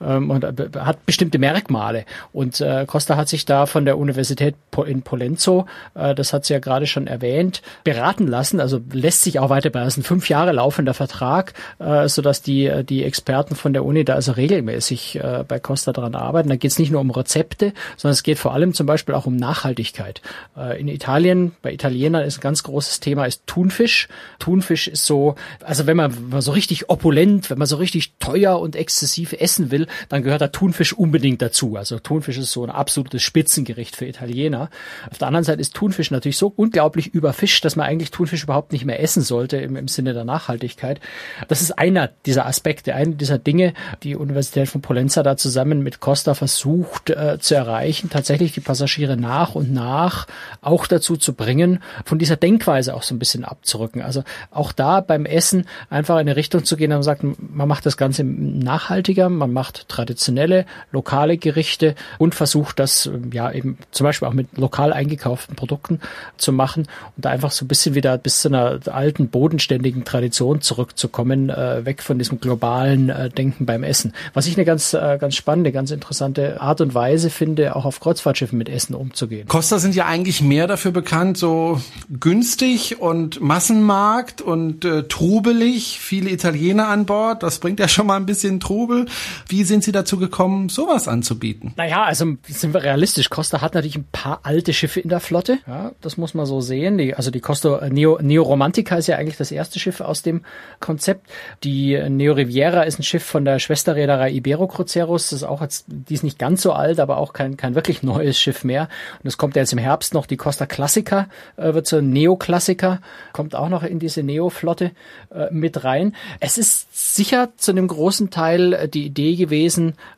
ähm, 0.04 0.30
und 0.30 0.44
äh, 0.44 0.70
hat 0.80 1.06
bestimmte 1.06 1.40
Merkmale. 1.40 2.06
Und 2.32 2.62
äh, 2.62 2.86
Costa 2.86 3.18
hat 3.18 3.30
sich 3.30 3.46
da 3.46 3.66
von 3.66 3.86
der 3.86 3.98
Universität 3.98 4.56
in 4.86 5.02
Polenzo, 5.02 5.66
äh, 5.96 6.16
das 6.16 6.34
hat 6.34 6.46
sie 6.46 6.54
ja 6.54 6.60
gerade 6.60 6.88
schon 6.88 7.08
erwähnt, 7.08 7.62
beraten 7.84 8.28
lassen. 8.28 8.60
Also 8.60 8.80
lässt 8.92 9.24
sich 9.24 9.40
auch 9.40 9.50
weiter 9.50 9.70
bei. 9.70 9.80
Das 9.80 9.94
ist 9.94 9.98
ein 9.98 10.04
fünf 10.04 10.30
Jahre 10.30 10.52
laufender 10.52 10.94
Vertrag, 10.94 11.54
äh, 11.80 12.08
sodass 12.08 12.42
die 12.42 12.52
die, 12.52 12.84
die 12.84 13.04
Experten 13.04 13.56
von 13.56 13.72
der 13.74 13.86
Uni 13.86 14.04
da 14.04 14.16
also 14.16 14.34
regelmäßig 14.34 15.16
äh, 15.16 15.46
bei 15.48 15.60
Costa 15.60 15.94
dran 15.94 16.16
arbeiten. 16.16 16.50
Da 16.50 16.56
geht 16.56 16.72
es 16.72 16.80
nicht 16.80 16.92
nur 16.92 17.00
um 17.00 17.10
Rezepte, 17.10 17.74
sondern 17.96 18.14
es 18.14 18.24
geht 18.24 18.40
vor 18.40 18.54
allem 18.54 18.74
zum 18.74 18.86
Beispiel 18.86 19.16
auch 19.16 19.26
um 19.26 19.36
Nachhaltigkeit. 19.36 20.22
Äh, 20.58 20.80
in 20.80 20.88
Italien, 20.88 21.54
bei 21.62 21.72
Italienern 21.72 22.24
ist 22.24 22.40
ein 22.40 22.42
ganz 22.42 22.64
großes 22.64 23.00
Thema 23.00 23.26
ist 23.26 23.48
Thunfisch. 23.48 24.10
Thunfisch 24.40 24.88
ist 24.88 25.06
so, 25.06 25.36
also 25.64 25.88
wenn 25.88 25.98
man, 25.98 26.14
wenn 26.14 26.30
man 26.30 26.42
so 26.42 26.52
richtig 26.52 26.90
opulent, 26.90 27.50
wenn 27.50 27.58
man 27.58 27.68
so 27.68 27.78
richtig 27.78 28.14
teuer 28.20 28.60
und 28.60 28.76
exzessiv 28.76 29.34
essen 29.34 29.72
will, 29.72 29.88
dann 30.10 30.24
gehört 30.24 30.42
der 30.42 30.52
Thunfisch 30.52 30.94
unbedingt 30.94 31.42
dazu. 31.42 31.76
Also 31.76 32.00
Thunfisch 32.00 32.38
ist 32.38 32.52
so 32.52 32.64
ein 32.64 32.70
absolutes 32.70 33.22
Spitzengericht 33.22 33.96
für 33.96 34.06
Italiener. 34.06 34.70
Auf 35.10 35.18
der 35.18 35.28
anderen 35.28 35.44
Seite 35.44 35.62
ist 35.62 35.74
Thunfisch 35.74 36.12
natürlich 36.12 36.38
so 36.38 36.52
unglaublich 36.56 37.14
überfischt, 37.14 37.64
dass 37.66 37.76
man 37.76 37.86
eigentlich 37.86 38.12
Thunfisch 38.12 38.44
überhaupt 38.44 38.72
nicht 38.72 38.86
mehr 38.86 39.02
essen 39.02 39.22
sollte 39.22 39.58
im, 39.58 39.76
im 39.76 39.88
Sinne 39.88 40.14
der 40.14 40.26
Nachhaltigkeit. 40.26 41.00
Das 41.48 41.62
ist 41.62 41.78
einer 41.78 42.10
dieser 42.26 42.46
Aspekte, 42.46 42.96
eine 42.96 43.16
dieser 43.16 43.38
Dinge, 43.38 43.74
die 44.04 44.16
Universität 44.16 44.70
von 44.70 44.82
Polenza 44.82 45.24
da 45.24 45.38
zusammen 45.38 45.84
mit 45.84 46.00
Costa 46.00 46.34
versucht 46.34 47.10
äh, 47.10 47.38
zu 47.40 47.56
erreichen, 47.56 48.10
tatsächlich 48.10 48.54
die 48.54 48.62
Passagiere 48.62 49.18
nach 49.18 49.56
und 49.56 49.72
nach 49.72 50.28
auch 50.62 50.88
dazu 50.88 51.18
zu 51.18 51.34
bringen, 51.34 51.82
von 52.06 52.20
dieser 52.20 52.36
Denkweise 52.36 52.94
auch 52.94 53.04
so 53.04 53.16
ein 53.16 53.20
bisschen 53.20 53.46
abzurücken. 53.46 54.02
Also 54.02 54.24
auch 54.52 54.72
da 54.72 55.02
beim 55.02 55.26
Essen 55.26 55.68
einfach 55.90 56.16
in 56.16 56.22
eine 56.22 56.36
Richtung 56.36 56.64
zu 56.64 56.78
gehen, 56.78 56.92
und 56.92 57.04
sagt, 57.04 57.24
man 57.24 57.68
macht 57.68 57.86
das 57.86 57.98
Ganze 57.98 58.24
nachhaltiger, 58.24 59.30
man 59.30 59.54
macht 59.54 59.81
traditionelle, 59.88 60.66
lokale 60.92 61.38
Gerichte 61.38 61.96
und 62.18 62.36
versucht 62.36 62.80
das 62.80 63.10
ja 63.32 63.52
eben 63.52 63.78
zum 63.92 64.06
Beispiel 64.06 64.28
auch 64.28 64.34
mit 64.34 64.58
lokal 64.58 64.94
eingekauften 64.94 65.56
Produkten 65.56 66.00
zu 66.38 66.52
machen 66.52 66.88
und 67.16 67.26
da 67.26 67.30
einfach 67.30 67.52
so 67.52 67.66
ein 67.66 67.68
bisschen 67.68 67.96
wieder 67.96 68.18
bis 68.18 68.42
zu 68.42 68.50
einer 68.50 68.80
alten, 68.88 69.30
bodenständigen 69.30 70.04
Tradition 70.04 70.62
zurückzukommen, 70.62 71.50
äh, 71.50 71.86
weg 71.86 72.02
von 72.02 72.18
diesem 72.18 72.40
globalen 72.40 73.10
äh, 73.10 73.30
Denken 73.30 73.66
beim 73.66 73.84
Essen. 73.84 74.14
Was 74.34 74.48
ich 74.48 74.56
eine 74.56 74.66
ganz, 74.66 74.94
äh, 74.94 75.18
ganz 75.20 75.36
spannende, 75.36 75.72
ganz 75.72 75.92
interessante 75.92 76.62
Art 76.62 76.82
und 76.82 76.94
Weise 76.94 77.30
finde, 77.30 77.76
auch 77.76 77.86
auf 77.86 78.00
Kreuzfahrtschiffen 78.00 78.58
mit 78.58 78.70
Essen 78.70 78.96
umzugehen. 78.96 79.48
Costa 79.48 79.80
sind 79.80 79.96
ja 79.96 80.06
eigentlich 80.06 80.42
mehr 80.42 80.68
dafür 80.68 80.92
bekannt, 80.92 81.38
so 81.38 81.82
günstig 82.10 83.00
und 83.00 83.42
Massenmarkt 83.42 84.42
und 84.42 84.86
äh, 84.86 85.04
trubelig, 85.04 86.00
viele 86.00 86.30
Italiener 86.30 86.88
an 86.88 87.06
Bord. 87.06 87.44
Das 87.44 87.60
bringt 87.60 87.80
ja 87.80 87.88
schon 87.88 88.08
mal 88.08 88.18
ein 88.18 88.26
bisschen 88.26 88.60
Trubel. 88.60 89.06
Wie 89.48 89.64
sind 89.72 89.86
Sie 89.86 89.94
dazu 89.94 90.18
gekommen, 90.18 90.68
sowas 90.68 91.08
anzubieten? 91.08 91.74
Naja, 91.78 92.04
also 92.04 92.26
sind 92.46 92.74
wir 92.74 92.84
realistisch. 92.84 93.30
Costa 93.30 93.62
hat 93.62 93.74
natürlich 93.74 93.96
ein 93.96 94.08
paar 94.12 94.42
alte 94.44 94.74
Schiffe 94.74 95.00
in 95.00 95.08
der 95.08 95.22
Flotte. 95.22 95.60
Ja, 95.66 95.94
das 96.02 96.18
muss 96.18 96.34
man 96.34 96.46
so 96.46 96.60
sehen. 96.60 96.98
Die, 96.98 97.16
also 97.16 97.32
die 97.32 97.40
Costa 97.40 97.88
Neo, 97.90 98.20
Neo 98.22 98.44
Romantica 98.44 98.98
ist 98.98 99.08
ja 99.08 99.16
eigentlich 99.16 99.38
das 99.38 99.50
erste 99.50 99.80
Schiff 99.80 100.02
aus 100.02 100.24
dem 100.24 100.44
Konzept. 100.82 101.30
Die 101.64 101.98
Neo 102.10 102.34
Riviera 102.34 102.84
ist 102.84 103.00
ein 103.00 103.04
Schiff 103.04 103.24
von 103.24 103.46
der 103.46 103.60
Schwesterreederei 103.60 104.32
Ibero 104.32 104.68
Cruceros. 104.68 105.30
Das 105.30 105.40
ist 105.40 105.44
auch 105.46 105.62
jetzt, 105.62 105.86
die 105.88 106.16
ist 106.16 106.26
nicht 106.26 106.38
ganz 106.38 106.62
so 106.62 106.74
alt, 106.74 107.00
aber 107.00 107.16
auch 107.16 107.32
kein, 107.32 107.56
kein 107.56 107.74
wirklich 107.74 108.04
neues 108.04 108.38
Schiff 108.38 108.66
mehr. 108.66 108.90
Und 109.24 109.28
es 109.28 109.38
kommt 109.38 109.56
ja 109.56 109.62
jetzt 109.62 109.72
im 109.72 109.80
Herbst 109.80 110.14
noch 110.14 110.26
die 110.26 110.38
Costa 110.38 110.66
Classica, 110.66 111.30
äh, 111.56 111.74
wird 111.74 111.88
so 111.88 112.02
Neoklassiker, 112.02 113.00
kommt 113.32 113.56
auch 113.56 113.70
noch 113.70 113.84
in 113.84 114.00
diese 114.00 114.22
Neo-Flotte 114.22 114.92
äh, 115.34 115.48
mit 115.50 115.86
rein. 115.86 116.14
Es 116.42 116.58
ist 116.58 117.16
sicher 117.16 117.52
zu 117.56 117.72
einem 117.72 117.88
großen 117.88 118.32
Teil 118.32 118.74
äh, 118.74 118.90
die 118.90 119.06
Idee 119.06 119.38
gewesen, 119.38 119.61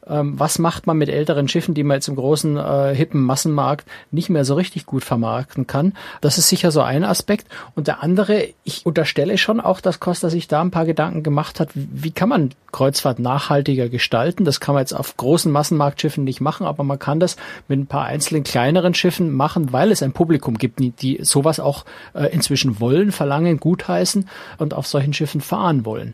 ähm, 0.07 0.39
was 0.39 0.59
macht 0.59 0.87
man 0.87 0.97
mit 0.97 1.09
älteren 1.09 1.47
Schiffen, 1.47 1.73
die 1.73 1.83
man 1.83 1.95
jetzt 1.95 2.07
im 2.07 2.15
großen, 2.15 2.57
äh, 2.57 2.95
hippen 2.95 3.21
Massenmarkt 3.21 3.87
nicht 4.11 4.29
mehr 4.29 4.45
so 4.45 4.55
richtig 4.55 4.85
gut 4.85 5.03
vermarkten 5.03 5.67
kann. 5.67 5.93
Das 6.21 6.37
ist 6.37 6.49
sicher 6.49 6.71
so 6.71 6.81
ein 6.81 7.03
Aspekt. 7.03 7.47
Und 7.75 7.87
der 7.87 8.03
andere, 8.03 8.49
ich 8.63 8.85
unterstelle 8.85 9.37
schon 9.37 9.59
auch, 9.59 9.81
dass 9.81 9.99
Costa 9.99 10.29
sich 10.29 10.47
da 10.47 10.61
ein 10.61 10.71
paar 10.71 10.85
Gedanken 10.85 11.23
gemacht 11.23 11.59
hat, 11.59 11.69
wie 11.73 12.11
kann 12.11 12.29
man 12.29 12.49
Kreuzfahrt 12.71 13.19
nachhaltiger 13.19 13.89
gestalten? 13.89 14.45
Das 14.45 14.59
kann 14.59 14.75
man 14.75 14.81
jetzt 14.81 14.93
auf 14.93 15.15
großen 15.17 15.51
Massenmarktschiffen 15.51 16.23
nicht 16.23 16.41
machen, 16.41 16.65
aber 16.65 16.83
man 16.83 16.99
kann 16.99 17.19
das 17.19 17.37
mit 17.67 17.79
ein 17.79 17.87
paar 17.87 18.05
einzelnen 18.05 18.43
kleineren 18.43 18.93
Schiffen 18.93 19.31
machen, 19.31 19.71
weil 19.73 19.91
es 19.91 20.03
ein 20.03 20.13
Publikum 20.13 20.57
gibt, 20.57 20.79
die, 20.79 20.91
die 20.91 21.19
sowas 21.23 21.59
auch 21.59 21.85
äh, 22.13 22.25
inzwischen 22.27 22.79
wollen, 22.79 23.11
verlangen, 23.11 23.59
gutheißen 23.59 24.27
und 24.57 24.73
auf 24.73 24.87
solchen 24.87 25.13
Schiffen 25.13 25.41
fahren 25.41 25.85
wollen. 25.85 26.13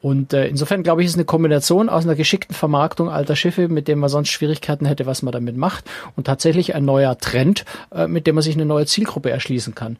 Und 0.00 0.32
äh, 0.32 0.46
insofern 0.46 0.82
glaube 0.82 1.02
ich, 1.02 1.08
ist 1.08 1.14
eine 1.14 1.24
Kombination 1.24 1.88
aus 1.88 2.04
einer 2.04 2.14
geschickten 2.14 2.47
Vermarktung 2.50 3.08
alter 3.08 3.36
Schiffe, 3.36 3.68
mit 3.68 3.88
dem 3.88 3.98
man 3.98 4.08
sonst 4.08 4.30
Schwierigkeiten 4.30 4.86
hätte, 4.86 5.06
was 5.06 5.22
man 5.22 5.32
damit 5.32 5.56
macht, 5.56 5.84
und 6.16 6.26
tatsächlich 6.26 6.74
ein 6.74 6.84
neuer 6.84 7.18
Trend, 7.18 7.64
äh, 7.92 8.06
mit 8.06 8.26
dem 8.26 8.34
man 8.34 8.42
sich 8.42 8.54
eine 8.54 8.66
neue 8.66 8.86
Zielgruppe 8.86 9.30
erschließen 9.30 9.74
kann. 9.74 9.98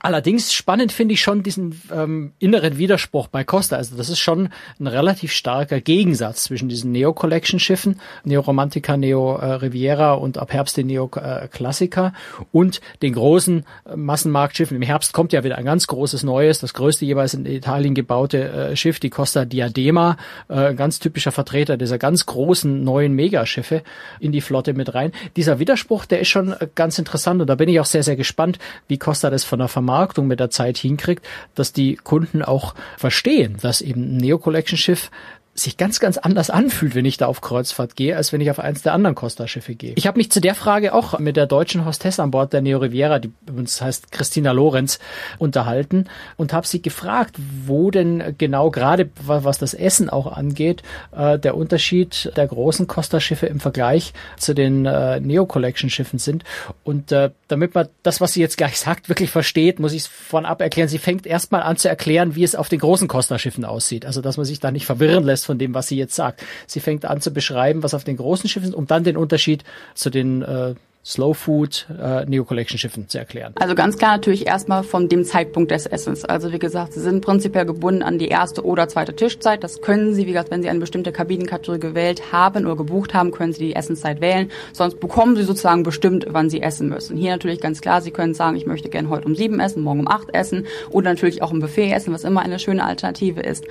Allerdings 0.00 0.52
spannend 0.52 0.92
finde 0.92 1.14
ich 1.14 1.20
schon 1.20 1.42
diesen 1.42 1.80
ähm, 1.92 2.32
inneren 2.38 2.78
Widerspruch 2.78 3.28
bei 3.28 3.42
Costa. 3.44 3.76
Also 3.76 3.96
das 3.96 4.08
ist 4.08 4.20
schon 4.20 4.50
ein 4.78 4.86
relativ 4.86 5.32
starker 5.32 5.80
Gegensatz 5.80 6.44
zwischen 6.44 6.68
diesen 6.68 6.92
Neo 6.92 7.12
Collection 7.12 7.58
Schiffen, 7.58 8.00
Neo 8.22 8.40
Romantica, 8.40 8.96
Neo 8.96 9.36
äh, 9.36 9.54
Riviera 9.54 10.12
und 10.12 10.38
ab 10.38 10.52
Herbst 10.52 10.76
den 10.76 10.86
Neo 10.86 11.08
Classica 11.08 12.12
und 12.52 12.80
den 13.02 13.14
großen 13.14 13.64
äh, 13.84 13.96
Massenmarktschiffen. 13.96 14.76
Im 14.76 14.82
Herbst 14.82 15.12
kommt 15.12 15.32
ja 15.32 15.42
wieder 15.44 15.58
ein 15.58 15.64
ganz 15.64 15.86
großes 15.86 16.22
neues, 16.22 16.60
das 16.60 16.74
größte 16.74 17.04
jeweils 17.04 17.34
in 17.34 17.46
Italien 17.46 17.94
gebaute 17.94 18.48
äh, 18.48 18.76
Schiff, 18.76 19.00
die 19.00 19.10
Costa 19.10 19.44
Diadema, 19.44 20.16
äh, 20.48 20.74
ganz 20.74 20.98
typischer 21.00 21.32
Vertreter 21.32 21.76
dieser 21.86 21.98
ganz 21.98 22.26
großen 22.26 22.82
neuen 22.84 23.12
Megaschiffe 23.12 23.82
in 24.20 24.32
die 24.32 24.40
Flotte 24.40 24.74
mit 24.74 24.94
rein. 24.94 25.12
Dieser 25.36 25.58
Widerspruch, 25.58 26.04
der 26.04 26.20
ist 26.20 26.28
schon 26.28 26.54
ganz 26.74 26.98
interessant 26.98 27.40
und 27.40 27.46
da 27.46 27.54
bin 27.54 27.68
ich 27.68 27.80
auch 27.80 27.86
sehr, 27.86 28.02
sehr 28.02 28.16
gespannt, 28.16 28.58
wie 28.88 28.98
Costa 28.98 29.30
das 29.30 29.44
von 29.44 29.58
der 29.58 29.68
Vermarktung 29.68 30.26
mit 30.26 30.40
der 30.40 30.50
Zeit 30.50 30.76
hinkriegt, 30.76 31.24
dass 31.54 31.72
die 31.72 31.96
Kunden 31.96 32.42
auch 32.42 32.74
verstehen, 32.98 33.56
dass 33.62 33.80
eben 33.80 34.02
ein 34.02 34.16
Neo 34.18 34.38
Collection 34.38 34.76
Schiff 34.76 35.10
sich 35.60 35.76
ganz, 35.76 36.00
ganz 36.00 36.18
anders 36.18 36.50
anfühlt, 36.50 36.94
wenn 36.94 37.04
ich 37.04 37.16
da 37.16 37.26
auf 37.26 37.40
Kreuzfahrt 37.40 37.96
gehe, 37.96 38.16
als 38.16 38.32
wenn 38.32 38.40
ich 38.40 38.50
auf 38.50 38.58
eins 38.58 38.82
der 38.82 38.92
anderen 38.92 39.14
Costa-Schiffe 39.14 39.74
gehe. 39.74 39.92
Ich 39.96 40.06
habe 40.06 40.18
mich 40.18 40.30
zu 40.30 40.40
der 40.40 40.54
Frage 40.54 40.94
auch 40.94 41.18
mit 41.18 41.36
der 41.36 41.46
deutschen 41.46 41.84
Hostess 41.84 42.20
an 42.20 42.30
Bord 42.30 42.52
der 42.52 42.60
Neo 42.60 42.78
Riviera, 42.78 43.18
die 43.18 43.30
uns 43.54 43.80
heißt 43.80 44.12
Christina 44.12 44.52
Lorenz, 44.52 44.98
unterhalten 45.38 46.06
und 46.36 46.52
habe 46.52 46.66
sie 46.66 46.82
gefragt, 46.82 47.36
wo 47.66 47.90
denn 47.90 48.34
genau 48.38 48.70
gerade 48.70 49.10
was 49.26 49.58
das 49.58 49.74
Essen 49.74 50.10
auch 50.10 50.30
angeht, 50.30 50.82
äh, 51.16 51.38
der 51.38 51.56
Unterschied 51.56 52.32
der 52.36 52.46
großen 52.46 52.86
Costa-Schiffe 52.86 53.46
im 53.46 53.60
Vergleich 53.60 54.12
zu 54.36 54.54
den 54.54 54.86
äh, 54.86 55.20
Neo 55.20 55.46
Collection 55.46 55.90
Schiffen 55.90 56.18
sind. 56.18 56.44
Und 56.84 57.12
äh, 57.12 57.30
damit 57.48 57.74
man 57.74 57.88
das, 58.02 58.20
was 58.20 58.34
sie 58.34 58.40
jetzt 58.40 58.56
gleich 58.56 58.78
sagt, 58.78 59.08
wirklich 59.08 59.30
versteht, 59.30 59.80
muss 59.80 59.92
ich 59.92 60.02
es 60.02 60.06
vorab 60.06 60.60
erklären. 60.60 60.88
Sie 60.88 60.98
fängt 60.98 61.26
erstmal 61.26 61.62
an 61.62 61.76
zu 61.76 61.88
erklären, 61.88 62.34
wie 62.34 62.44
es 62.44 62.54
auf 62.54 62.68
den 62.68 62.80
großen 62.80 63.08
Costa-Schiffen 63.08 63.64
aussieht. 63.64 64.04
Also 64.04 64.20
dass 64.20 64.36
man 64.36 64.46
sich 64.46 64.60
da 64.60 64.70
nicht 64.70 64.86
verwirren 64.86 65.24
lässt 65.24 65.45
von 65.46 65.58
dem, 65.58 65.74
was 65.74 65.88
sie 65.88 65.96
jetzt 65.96 66.14
sagt. 66.14 66.44
Sie 66.66 66.80
fängt 66.80 67.04
an 67.04 67.20
zu 67.20 67.32
beschreiben, 67.32 67.82
was 67.82 67.94
auf 67.94 68.04
den 68.04 68.16
großen 68.16 68.48
Schiffen 68.48 68.68
ist, 68.68 68.74
um 68.74 68.86
dann 68.86 69.04
den 69.04 69.16
Unterschied 69.16 69.64
zu 69.94 70.10
den 70.10 70.42
äh, 70.42 70.74
Slow 71.06 71.34
Food 71.34 71.86
äh, 72.02 72.24
Neo 72.26 72.44
Collection 72.44 72.78
Schiffen 72.78 73.08
zu 73.08 73.18
erklären? 73.18 73.52
Also 73.60 73.76
ganz 73.76 73.96
klar 73.96 74.10
natürlich 74.10 74.48
erstmal 74.48 74.82
von 74.82 75.08
dem 75.08 75.24
Zeitpunkt 75.24 75.70
des 75.70 75.86
Essens. 75.86 76.24
Also 76.24 76.52
wie 76.52 76.58
gesagt, 76.58 76.94
Sie 76.94 77.00
sind 77.00 77.24
prinzipiell 77.24 77.64
gebunden 77.64 78.02
an 78.02 78.18
die 78.18 78.26
erste 78.26 78.64
oder 78.64 78.88
zweite 78.88 79.14
Tischzeit. 79.14 79.62
Das 79.62 79.80
können 79.80 80.14
Sie, 80.14 80.22
wie 80.26 80.32
gesagt, 80.32 80.50
wenn 80.50 80.62
Sie 80.62 80.68
eine 80.68 80.80
bestimmte 80.80 81.12
Kabinenkategorie 81.12 81.78
gewählt 81.78 82.32
haben 82.32 82.66
oder 82.66 82.74
gebucht 82.74 83.14
haben, 83.14 83.30
können 83.30 83.52
Sie 83.52 83.68
die 83.68 83.76
Essenszeit 83.76 84.20
wählen. 84.20 84.50
Sonst 84.72 84.98
bekommen 84.98 85.36
Sie 85.36 85.44
sozusagen 85.44 85.84
bestimmt, 85.84 86.26
wann 86.30 86.50
Sie 86.50 86.60
essen 86.60 86.88
müssen. 86.88 87.16
Hier 87.16 87.30
natürlich 87.30 87.60
ganz 87.60 87.80
klar, 87.80 88.00
Sie 88.00 88.10
können 88.10 88.34
sagen, 88.34 88.56
ich 88.56 88.66
möchte 88.66 88.88
gerne 88.88 89.08
heute 89.08 89.28
um 89.28 89.36
sieben 89.36 89.60
essen, 89.60 89.84
morgen 89.84 90.00
um 90.00 90.08
acht 90.08 90.34
essen 90.34 90.66
oder 90.90 91.10
natürlich 91.10 91.40
auch 91.40 91.52
im 91.52 91.60
Buffet 91.60 91.92
essen, 91.92 92.12
was 92.12 92.24
immer 92.24 92.40
eine 92.40 92.58
schöne 92.58 92.84
Alternative 92.84 93.42
ist. 93.42 93.64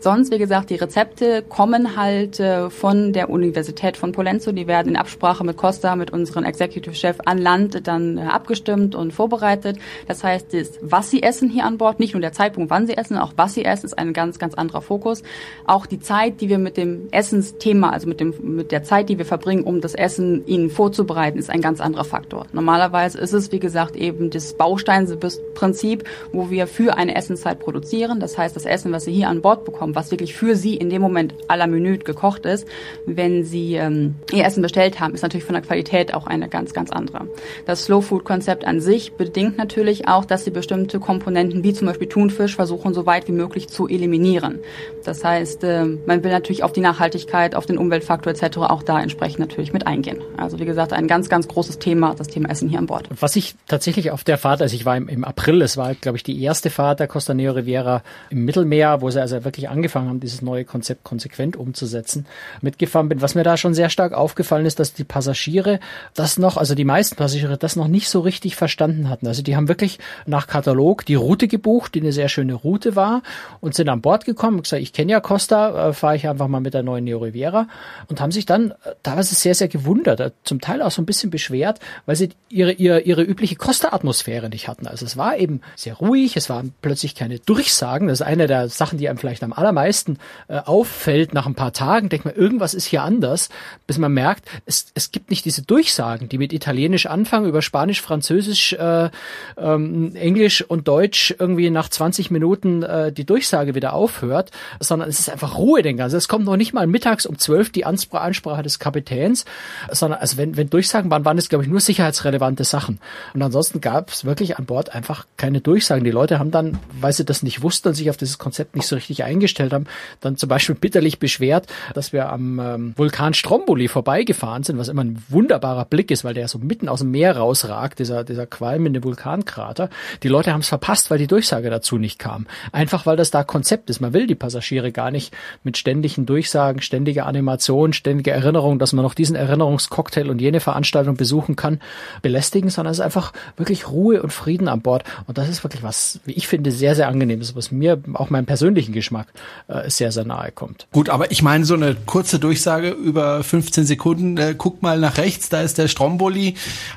Sonst, 0.00 0.32
wie 0.32 0.38
gesagt, 0.38 0.70
die 0.70 0.76
Rezepte 0.76 1.44
kommen 1.48 1.94
halt 1.96 2.40
äh, 2.40 2.68
von 2.68 3.12
der 3.12 3.30
Universität 3.30 3.96
von 3.96 4.10
Polenzo. 4.10 4.50
Die 4.50 4.66
werden 4.66 4.88
in 4.88 4.96
Absprache 4.96 5.44
mit 5.44 5.56
Costa, 5.56 5.94
mit 5.94 6.10
unserem 6.10 6.42
Executive 6.42 6.79
Chef 6.92 7.18
an 7.24 7.38
Land 7.38 7.86
dann 7.86 8.18
äh, 8.18 8.22
abgestimmt 8.22 8.94
und 8.94 9.12
vorbereitet. 9.12 9.78
Das 10.06 10.24
heißt, 10.24 10.52
das, 10.52 10.78
was 10.82 11.10
sie 11.10 11.22
essen 11.22 11.48
hier 11.50 11.64
an 11.64 11.78
Bord, 11.78 12.00
nicht 12.00 12.14
nur 12.14 12.20
der 12.20 12.32
Zeitpunkt, 12.32 12.70
wann 12.70 12.86
sie 12.86 12.96
essen, 12.96 13.16
auch 13.16 13.32
was 13.36 13.54
sie 13.54 13.64
essen, 13.64 13.86
ist 13.86 13.98
ein 13.98 14.12
ganz, 14.12 14.38
ganz 14.38 14.54
anderer 14.54 14.82
Fokus. 14.82 15.22
Auch 15.66 15.86
die 15.86 16.00
Zeit, 16.00 16.40
die 16.40 16.48
wir 16.48 16.58
mit 16.58 16.76
dem 16.76 17.08
Essensthema, 17.10 17.90
also 17.90 18.08
mit 18.08 18.20
dem, 18.20 18.34
mit 18.40 18.72
der 18.72 18.82
Zeit, 18.82 19.08
die 19.08 19.18
wir 19.18 19.24
verbringen, 19.24 19.64
um 19.64 19.80
das 19.80 19.94
Essen 19.94 20.46
ihnen 20.46 20.70
vorzubereiten, 20.70 21.38
ist 21.38 21.50
ein 21.50 21.60
ganz 21.60 21.80
anderer 21.80 22.04
Faktor. 22.04 22.46
Normalerweise 22.52 23.18
ist 23.18 23.32
es, 23.32 23.52
wie 23.52 23.60
gesagt, 23.60 23.96
eben 23.96 24.30
das 24.30 24.54
Bausteinprinzip, 24.54 26.04
wo 26.32 26.50
wir 26.50 26.66
für 26.66 26.96
eine 26.96 27.14
Essenszeit 27.14 27.60
produzieren. 27.60 28.20
Das 28.20 28.38
heißt, 28.38 28.56
das 28.56 28.66
Essen, 28.66 28.92
was 28.92 29.04
sie 29.04 29.12
hier 29.12 29.28
an 29.28 29.42
Bord 29.42 29.64
bekommen, 29.64 29.94
was 29.94 30.10
wirklich 30.10 30.34
für 30.34 30.56
sie 30.56 30.76
in 30.76 30.90
dem 30.90 31.02
Moment 31.02 31.34
à 31.48 31.56
la 31.56 31.66
gekocht 31.66 32.46
ist, 32.46 32.66
wenn 33.06 33.44
sie 33.44 33.74
ähm, 33.74 34.16
ihr 34.32 34.44
Essen 34.44 34.62
bestellt 34.62 35.00
haben, 35.00 35.14
ist 35.14 35.22
natürlich 35.22 35.44
von 35.44 35.54
der 35.54 35.62
Qualität 35.62 36.14
auch 36.14 36.26
eine 36.26 36.48
ganz, 36.48 36.69
ganz 36.74 36.90
andere. 36.90 37.28
Das 37.66 37.84
Slow 37.84 38.02
Food 38.02 38.24
Konzept 38.24 38.64
an 38.64 38.80
sich 38.80 39.12
bedingt 39.12 39.58
natürlich 39.58 40.08
auch, 40.08 40.24
dass 40.24 40.44
sie 40.44 40.50
bestimmte 40.50 41.00
Komponenten 41.00 41.62
wie 41.64 41.72
zum 41.72 41.86
Beispiel 41.86 42.08
Thunfisch 42.08 42.56
versuchen, 42.56 42.94
so 42.94 43.06
weit 43.06 43.28
wie 43.28 43.32
möglich 43.32 43.68
zu 43.68 43.88
eliminieren. 43.88 44.58
Das 45.04 45.24
heißt, 45.24 45.64
äh, 45.64 45.84
man 45.84 46.22
will 46.24 46.30
natürlich 46.30 46.62
auf 46.62 46.72
die 46.72 46.80
Nachhaltigkeit, 46.80 47.54
auf 47.54 47.66
den 47.66 47.78
Umweltfaktor 47.78 48.32
etc. 48.32 48.58
auch 48.58 48.82
da 48.82 49.00
entsprechend 49.00 49.40
natürlich 49.40 49.72
mit 49.72 49.86
eingehen. 49.86 50.18
Also 50.36 50.58
wie 50.58 50.64
gesagt, 50.64 50.92
ein 50.92 51.06
ganz, 51.06 51.28
ganz 51.28 51.48
großes 51.48 51.78
Thema, 51.78 52.14
das 52.14 52.28
Thema 52.28 52.50
Essen 52.50 52.68
hier 52.68 52.78
an 52.78 52.86
Bord. 52.86 53.08
Was 53.20 53.36
ich 53.36 53.54
tatsächlich 53.66 54.10
auf 54.10 54.24
der 54.24 54.38
Fahrt, 54.38 54.62
also 54.62 54.74
ich 54.74 54.84
war 54.84 54.96
im, 54.96 55.08
im 55.08 55.24
April, 55.24 55.62
es 55.62 55.76
war, 55.76 55.94
glaube 55.94 56.16
ich, 56.16 56.22
die 56.22 56.42
erste 56.42 56.70
Fahrt 56.70 57.00
der 57.00 57.08
Costa 57.08 57.34
Neo 57.34 57.52
Riviera 57.52 58.02
im 58.30 58.44
Mittelmeer, 58.44 59.00
wo 59.00 59.10
sie 59.10 59.20
also 59.20 59.44
wirklich 59.44 59.68
angefangen 59.68 60.08
haben, 60.08 60.20
dieses 60.20 60.42
neue 60.42 60.64
Konzept 60.64 61.04
konsequent 61.04 61.56
umzusetzen, 61.56 62.26
mitgefahren 62.60 63.08
bin. 63.08 63.22
Was 63.22 63.34
mir 63.34 63.42
da 63.42 63.56
schon 63.56 63.74
sehr 63.74 63.90
stark 63.90 64.12
aufgefallen 64.12 64.66
ist, 64.66 64.78
dass 64.78 64.92
die 64.92 65.04
Passagiere 65.04 65.80
das 66.14 66.38
noch, 66.38 66.49
also 66.56 66.74
die 66.74 66.84
meisten 66.84 67.16
Passagiere 67.16 67.58
das 67.58 67.76
noch 67.76 67.88
nicht 67.88 68.08
so 68.08 68.20
richtig 68.20 68.56
verstanden 68.56 69.08
hatten. 69.08 69.26
Also 69.26 69.42
die 69.42 69.56
haben 69.56 69.68
wirklich 69.68 69.98
nach 70.26 70.46
Katalog 70.46 71.04
die 71.06 71.14
Route 71.14 71.48
gebucht, 71.48 71.94
die 71.94 72.00
eine 72.00 72.12
sehr 72.12 72.28
schöne 72.28 72.54
Route 72.54 72.96
war 72.96 73.22
und 73.60 73.74
sind 73.74 73.88
an 73.88 74.00
Bord 74.00 74.24
gekommen 74.24 74.56
und 74.56 74.62
gesagt, 74.62 74.82
ich 74.82 74.92
kenne 74.92 75.12
ja 75.12 75.20
Costa, 75.20 75.88
äh, 75.88 75.92
fahre 75.92 76.16
ich 76.16 76.28
einfach 76.28 76.48
mal 76.48 76.60
mit 76.60 76.74
der 76.74 76.82
neuen 76.82 77.04
Neo 77.04 77.18
Riviera 77.18 77.68
und 78.08 78.20
haben 78.20 78.32
sich 78.32 78.46
dann 78.46 78.70
äh, 78.70 78.94
teilweise 79.02 79.34
sehr, 79.34 79.54
sehr 79.54 79.68
gewundert, 79.68 80.20
äh, 80.20 80.30
zum 80.44 80.60
Teil 80.60 80.82
auch 80.82 80.90
so 80.90 81.02
ein 81.02 81.06
bisschen 81.06 81.30
beschwert, 81.30 81.80
weil 82.06 82.16
sie 82.16 82.30
ihre, 82.48 82.72
ihre, 82.72 83.00
ihre 83.00 83.22
übliche 83.22 83.56
Costa-Atmosphäre 83.56 84.48
nicht 84.48 84.68
hatten. 84.68 84.86
Also 84.86 85.06
es 85.06 85.16
war 85.16 85.36
eben 85.36 85.60
sehr 85.76 85.94
ruhig, 85.94 86.36
es 86.36 86.50
waren 86.50 86.72
plötzlich 86.82 87.14
keine 87.14 87.38
Durchsagen. 87.38 88.08
Das 88.08 88.20
ist 88.20 88.26
eine 88.26 88.46
der 88.46 88.68
Sachen, 88.68 88.98
die 88.98 89.08
einem 89.08 89.18
vielleicht 89.18 89.42
am 89.42 89.52
allermeisten 89.52 90.18
äh, 90.48 90.58
auffällt 90.58 91.34
nach 91.34 91.46
ein 91.46 91.54
paar 91.54 91.72
Tagen. 91.72 92.08
Denkt 92.08 92.24
man, 92.24 92.34
irgendwas 92.34 92.74
ist 92.74 92.86
hier 92.86 93.02
anders, 93.02 93.48
bis 93.86 93.98
man 93.98 94.12
merkt, 94.12 94.46
es, 94.66 94.86
es 94.94 95.12
gibt 95.12 95.30
nicht 95.30 95.44
diese 95.44 95.62
Durchsagen, 95.62 96.28
die 96.28 96.38
mit 96.40 96.52
Italienisch 96.52 97.06
anfangen, 97.06 97.46
über 97.46 97.62
Spanisch, 97.62 98.00
Französisch, 98.00 98.72
äh, 98.72 99.10
ähm, 99.56 100.16
Englisch 100.16 100.62
und 100.62 100.88
Deutsch 100.88 101.34
irgendwie 101.38 101.70
nach 101.70 101.88
20 101.88 102.30
Minuten 102.30 102.82
äh, 102.82 103.12
die 103.12 103.24
Durchsage 103.24 103.76
wieder 103.76 103.92
aufhört, 103.92 104.50
sondern 104.80 105.08
es 105.08 105.20
ist 105.20 105.30
einfach 105.30 105.56
Ruhe 105.56 105.82
den 105.82 105.96
ganzen. 105.96 106.16
Es 106.16 106.26
kommt 106.26 106.46
noch 106.46 106.56
nicht 106.56 106.72
mal 106.72 106.86
mittags 106.86 107.26
um 107.26 107.38
12 107.38 107.70
die 107.70 107.84
Ansprache 107.84 108.62
des 108.62 108.78
Kapitäns, 108.78 109.44
sondern 109.90 110.18
also 110.18 110.38
wenn, 110.38 110.56
wenn 110.56 110.70
Durchsagen 110.70 111.10
waren, 111.10 111.24
waren 111.24 111.38
es 111.38 111.48
glaube 111.48 111.64
ich 111.64 111.70
nur 111.70 111.80
sicherheitsrelevante 111.80 112.64
Sachen. 112.64 112.98
Und 113.34 113.42
ansonsten 113.42 113.80
gab 113.80 114.10
es 114.10 114.24
wirklich 114.24 114.58
an 114.58 114.64
Bord 114.64 114.94
einfach 114.94 115.26
keine 115.36 115.60
Durchsagen. 115.60 116.04
Die 116.04 116.10
Leute 116.10 116.38
haben 116.38 116.50
dann, 116.50 116.78
weil 117.00 117.12
sie 117.12 117.24
das 117.24 117.42
nicht 117.42 117.62
wussten 117.62 117.88
und 117.88 117.94
sich 117.94 118.08
auf 118.08 118.16
dieses 118.16 118.38
Konzept 118.38 118.74
nicht 118.74 118.86
so 118.86 118.96
richtig 118.96 119.22
eingestellt 119.24 119.72
haben, 119.74 119.84
dann 120.20 120.36
zum 120.38 120.48
Beispiel 120.48 120.74
bitterlich 120.74 121.18
beschwert, 121.18 121.66
dass 121.94 122.14
wir 122.14 122.30
am 122.30 122.58
ähm, 122.58 122.94
Vulkan 122.96 123.34
Stromboli 123.34 123.88
vorbeigefahren 123.88 124.62
sind, 124.62 124.78
was 124.78 124.88
immer 124.88 125.04
ein 125.04 125.22
wunderbarer 125.28 125.84
Blick 125.84 126.10
ist, 126.10 126.24
weil 126.30 126.34
der 126.34 126.46
so 126.46 126.58
mitten 126.58 126.88
aus 126.88 127.00
dem 127.00 127.10
Meer 127.10 127.36
rausragt, 127.36 127.98
dieser, 127.98 128.22
dieser 128.22 128.46
qualmende 128.46 129.02
Vulkankrater. 129.02 129.90
Die 130.22 130.28
Leute 130.28 130.52
haben 130.52 130.60
es 130.60 130.68
verpasst, 130.68 131.10
weil 131.10 131.18
die 131.18 131.26
Durchsage 131.26 131.70
dazu 131.70 131.98
nicht 131.98 132.20
kam. 132.20 132.46
Einfach 132.70 133.04
weil 133.04 133.16
das 133.16 133.32
da 133.32 133.42
Konzept 133.42 133.90
ist. 133.90 133.98
Man 134.00 134.12
will 134.12 134.28
die 134.28 134.36
Passagiere 134.36 134.92
gar 134.92 135.10
nicht 135.10 135.34
mit 135.64 135.76
ständigen 135.76 136.26
Durchsagen, 136.26 136.82
ständiger 136.82 137.26
Animation, 137.26 137.92
ständiger 137.92 138.32
Erinnerung, 138.32 138.78
dass 138.78 138.92
man 138.92 139.04
noch 139.04 139.14
diesen 139.14 139.34
Erinnerungscocktail 139.34 140.30
und 140.30 140.40
jene 140.40 140.60
Veranstaltung 140.60 141.16
besuchen 141.16 141.56
kann, 141.56 141.80
belästigen, 142.22 142.70
sondern 142.70 142.92
es 142.92 142.98
ist 142.98 143.04
einfach 143.04 143.32
wirklich 143.56 143.88
Ruhe 143.88 144.22
und 144.22 144.32
Frieden 144.32 144.68
an 144.68 144.82
Bord. 144.82 145.02
Und 145.26 145.36
das 145.36 145.48
ist 145.48 145.64
wirklich 145.64 145.82
was, 145.82 146.20
wie 146.26 146.32
ich 146.34 146.46
finde, 146.46 146.70
sehr, 146.70 146.94
sehr 146.94 147.08
angenehm 147.08 147.40
ist, 147.40 147.56
was 147.56 147.72
mir 147.72 148.00
auch 148.12 148.30
meinem 148.30 148.46
persönlichen 148.46 148.92
Geschmack 148.92 149.26
äh, 149.66 149.90
sehr, 149.90 150.12
sehr 150.12 150.24
nahe 150.24 150.52
kommt. 150.52 150.86
Gut, 150.92 151.08
aber 151.08 151.32
ich 151.32 151.42
meine, 151.42 151.64
so 151.64 151.74
eine 151.74 151.96
kurze 152.06 152.38
Durchsage 152.38 152.90
über 152.90 153.42
15 153.42 153.84
Sekunden, 153.84 154.36
äh, 154.36 154.54
guck 154.56 154.80
mal 154.80 155.00
nach 155.00 155.18
rechts, 155.18 155.48
da 155.48 155.62
ist 155.62 155.76
der 155.76 155.88
Stromboli, 156.20 156.54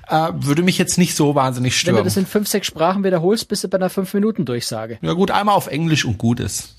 äh, 0.10 0.30
würde 0.34 0.64
mich 0.64 0.78
jetzt 0.78 0.98
nicht 0.98 1.16
so 1.16 1.36
wahnsinnig 1.36 1.78
stören. 1.78 1.96
Wenn 1.96 2.04
du 2.04 2.08
das 2.08 2.18
in 2.18 2.26
fünf, 2.26 2.48
sechs 2.48 2.68
Sprachen 2.68 3.04
wiederholst, 3.04 3.48
bist 3.48 3.64
du 3.64 3.70
bei 3.70 3.78
einer 3.78 3.90
fünf 3.90 4.14
Minuten 4.14 4.46
Durchsage. 4.46 4.98
Ja 5.02 5.14
gut, 5.14 5.32
einmal 5.32 5.56
auf 5.56 5.68
Englisch 5.68 6.06
und 6.06 6.18
gut 6.18 6.40
ist. 6.40 6.76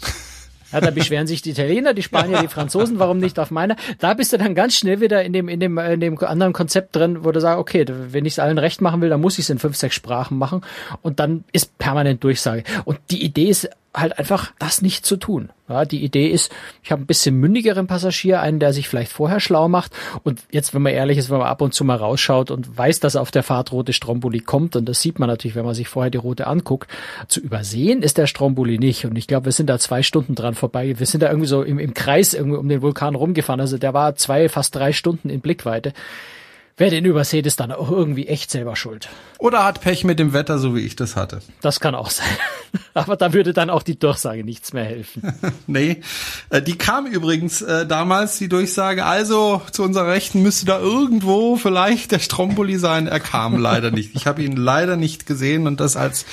Ja, 0.73 0.81
da 0.81 0.91
beschweren 0.91 1.29
sich 1.29 1.41
die 1.41 1.51
Italiener, 1.51 1.95
die 1.95 2.03
Spanier, 2.03 2.41
die 2.43 2.49
Franzosen, 2.55 2.99
warum 2.99 3.19
nicht 3.19 3.39
auf 3.39 3.51
meiner? 3.53 3.77
Da 4.01 4.15
bist 4.15 4.33
du 4.33 4.39
dann 4.39 4.55
ganz 4.55 4.75
schnell 4.75 5.01
wieder 5.01 5.23
in 5.23 5.33
dem, 5.33 5.49
in 5.49 5.61
dem, 5.61 5.79
in 5.79 6.01
dem 6.01 6.19
anderen 6.19 6.53
Konzept 6.53 6.97
drin, 6.97 7.25
wo 7.25 7.31
du 7.31 7.41
sagst, 7.41 7.61
okay, 7.61 7.87
wenn 7.89 8.27
ich 8.27 8.35
es 8.35 8.39
allen 8.41 8.59
recht 8.59 8.81
machen 8.81 9.01
will, 9.01 9.09
dann 9.09 9.21
muss 9.21 9.39
ich 9.39 9.45
es 9.45 9.51
in 9.51 9.59
fünf, 9.59 9.77
sechs 9.77 9.95
Sprachen 9.95 10.37
machen 10.37 10.63
und 11.01 11.21
dann 11.21 11.45
ist 11.53 11.79
permanent 11.79 12.25
Durchsage. 12.25 12.65
Und 12.85 12.99
die 13.11 13.25
Idee 13.25 13.49
ist 13.49 13.71
halt 13.95 14.19
einfach, 14.19 14.53
das 14.59 14.83
nicht 14.83 15.07
zu 15.07 15.17
tun. 15.17 15.51
Ja, 15.69 15.85
die 15.85 16.05
Idee 16.05 16.27
ist, 16.27 16.53
ich 16.83 16.93
habe 16.93 17.03
ein 17.03 17.07
bisschen 17.07 17.37
mündigeren 17.37 17.87
Passagier, 17.87 18.41
einen, 18.41 18.59
der 18.59 18.73
sich 18.73 18.89
vielleicht 18.89 19.13
vorher 19.13 19.41
schlau 19.41 19.69
macht. 19.69 19.93
Und 20.25 20.43
jetzt, 20.51 20.75
wenn 20.75 20.83
man 20.83 20.93
ehrlich 20.93 21.17
ist, 21.17 21.31
wenn 21.31 21.39
man 21.39 21.47
ab 21.47 21.63
und 21.63 21.73
zu 21.73 21.85
mal 21.85 21.97
rausschaut 21.97 22.51
und 22.51 22.77
weiß, 22.77 23.01
dass 23.01 23.17
auf 23.17 23.31
der 23.31 23.43
Fahrtroute 23.43 23.93
Stromboli 23.93 24.41
kommt, 24.41 24.77
und 24.77 24.87
das 24.87 25.01
sieht 25.01 25.19
man 25.19 25.29
natürlich, 25.29 25.55
wenn 25.55 25.65
man 25.65 25.75
sich 25.75 25.89
vorher 25.89 26.11
die 26.11 26.19
Route 26.19 26.47
anguckt, 26.49 26.91
zu 27.29 27.41
übersehen 27.41 28.03
ist 28.03 28.19
der 28.19 28.27
Stromboli 28.27 28.79
nicht. 28.79 29.07
Und 29.07 29.17
ich 29.17 29.27
glaube, 29.27 29.47
wir 29.47 29.53
sind 29.53 29.71
da 29.71 29.79
zwei 29.79 30.03
Stunden 30.03 30.35
dran 30.35 30.55
vorbei. 30.55 30.99
Wir 30.99 31.07
sind 31.07 31.23
da 31.23 31.29
irgendwie 31.29 31.49
so 31.49 31.63
im, 31.63 31.79
im 31.79 31.95
Kreis 31.95 32.35
irgendwie 32.35 32.59
um 32.59 32.69
den 32.69 32.83
Vulkan 32.83 33.15
rumgefahren. 33.15 33.61
Also 33.61 33.79
der 33.79 33.95
war 33.95 34.17
zwei, 34.17 34.49
fast 34.49 34.75
drei 34.75 34.93
Stunden 34.93 35.31
in 35.31 35.41
Blickweite. 35.41 35.93
Wer 36.77 36.91
den 36.91 37.05
übersät, 37.05 37.47
ist 37.47 37.61
dann 37.61 37.71
auch 37.71 37.89
irgendwie 37.89 38.27
echt 38.27 38.51
selber 38.51 38.75
schuld. 38.75 39.09
Oder 39.39 39.63
hat 39.65 39.81
Pech 39.81 40.05
mit 40.05 40.19
dem 40.19 40.33
Wetter, 40.33 40.59
so 40.59 40.75
wie 40.75 40.81
ich 40.81 40.97
das 40.97 41.17
hatte. 41.17 41.41
Das 41.61 41.79
kann 41.79 41.95
auch 41.95 42.11
sein. 42.11 42.27
Aber 42.95 43.17
da 43.17 43.33
würde 43.33 43.53
dann 43.53 43.71
auch 43.71 43.83
die 43.83 43.99
Durchsage 43.99 44.43
nichts 44.43 44.73
mehr 44.73 44.85
helfen. 44.85 45.23
nee, 45.67 46.01
äh, 46.51 46.63
die 46.63 46.79
kam 46.79 47.07
übrigens 47.07 47.61
äh, 47.61 47.87
damals, 47.87 48.39
die 48.39 48.49
Durchsage, 48.49 49.05
also 49.05 49.61
zu 49.71 49.83
unserer 49.83 50.09
Rechten 50.09 50.43
müsste 50.43 50.67
da 50.67 50.81
irgendwo 50.81 51.57
vielleicht 51.57 52.13
der 52.13 52.21
Stromboli 52.21 52.79
sein. 52.79 53.07
Er 53.07 53.21
kam 53.21 53.59
leider 53.61 53.91
nicht. 53.91 54.15
Ich 54.15 54.27
habe 54.27 54.43
ihn 54.43 54.57
leider 54.57 54.97
nicht 54.97 55.27
gesehen 55.27 55.67
und 55.67 55.79
das 55.81 55.97
als 55.97 56.25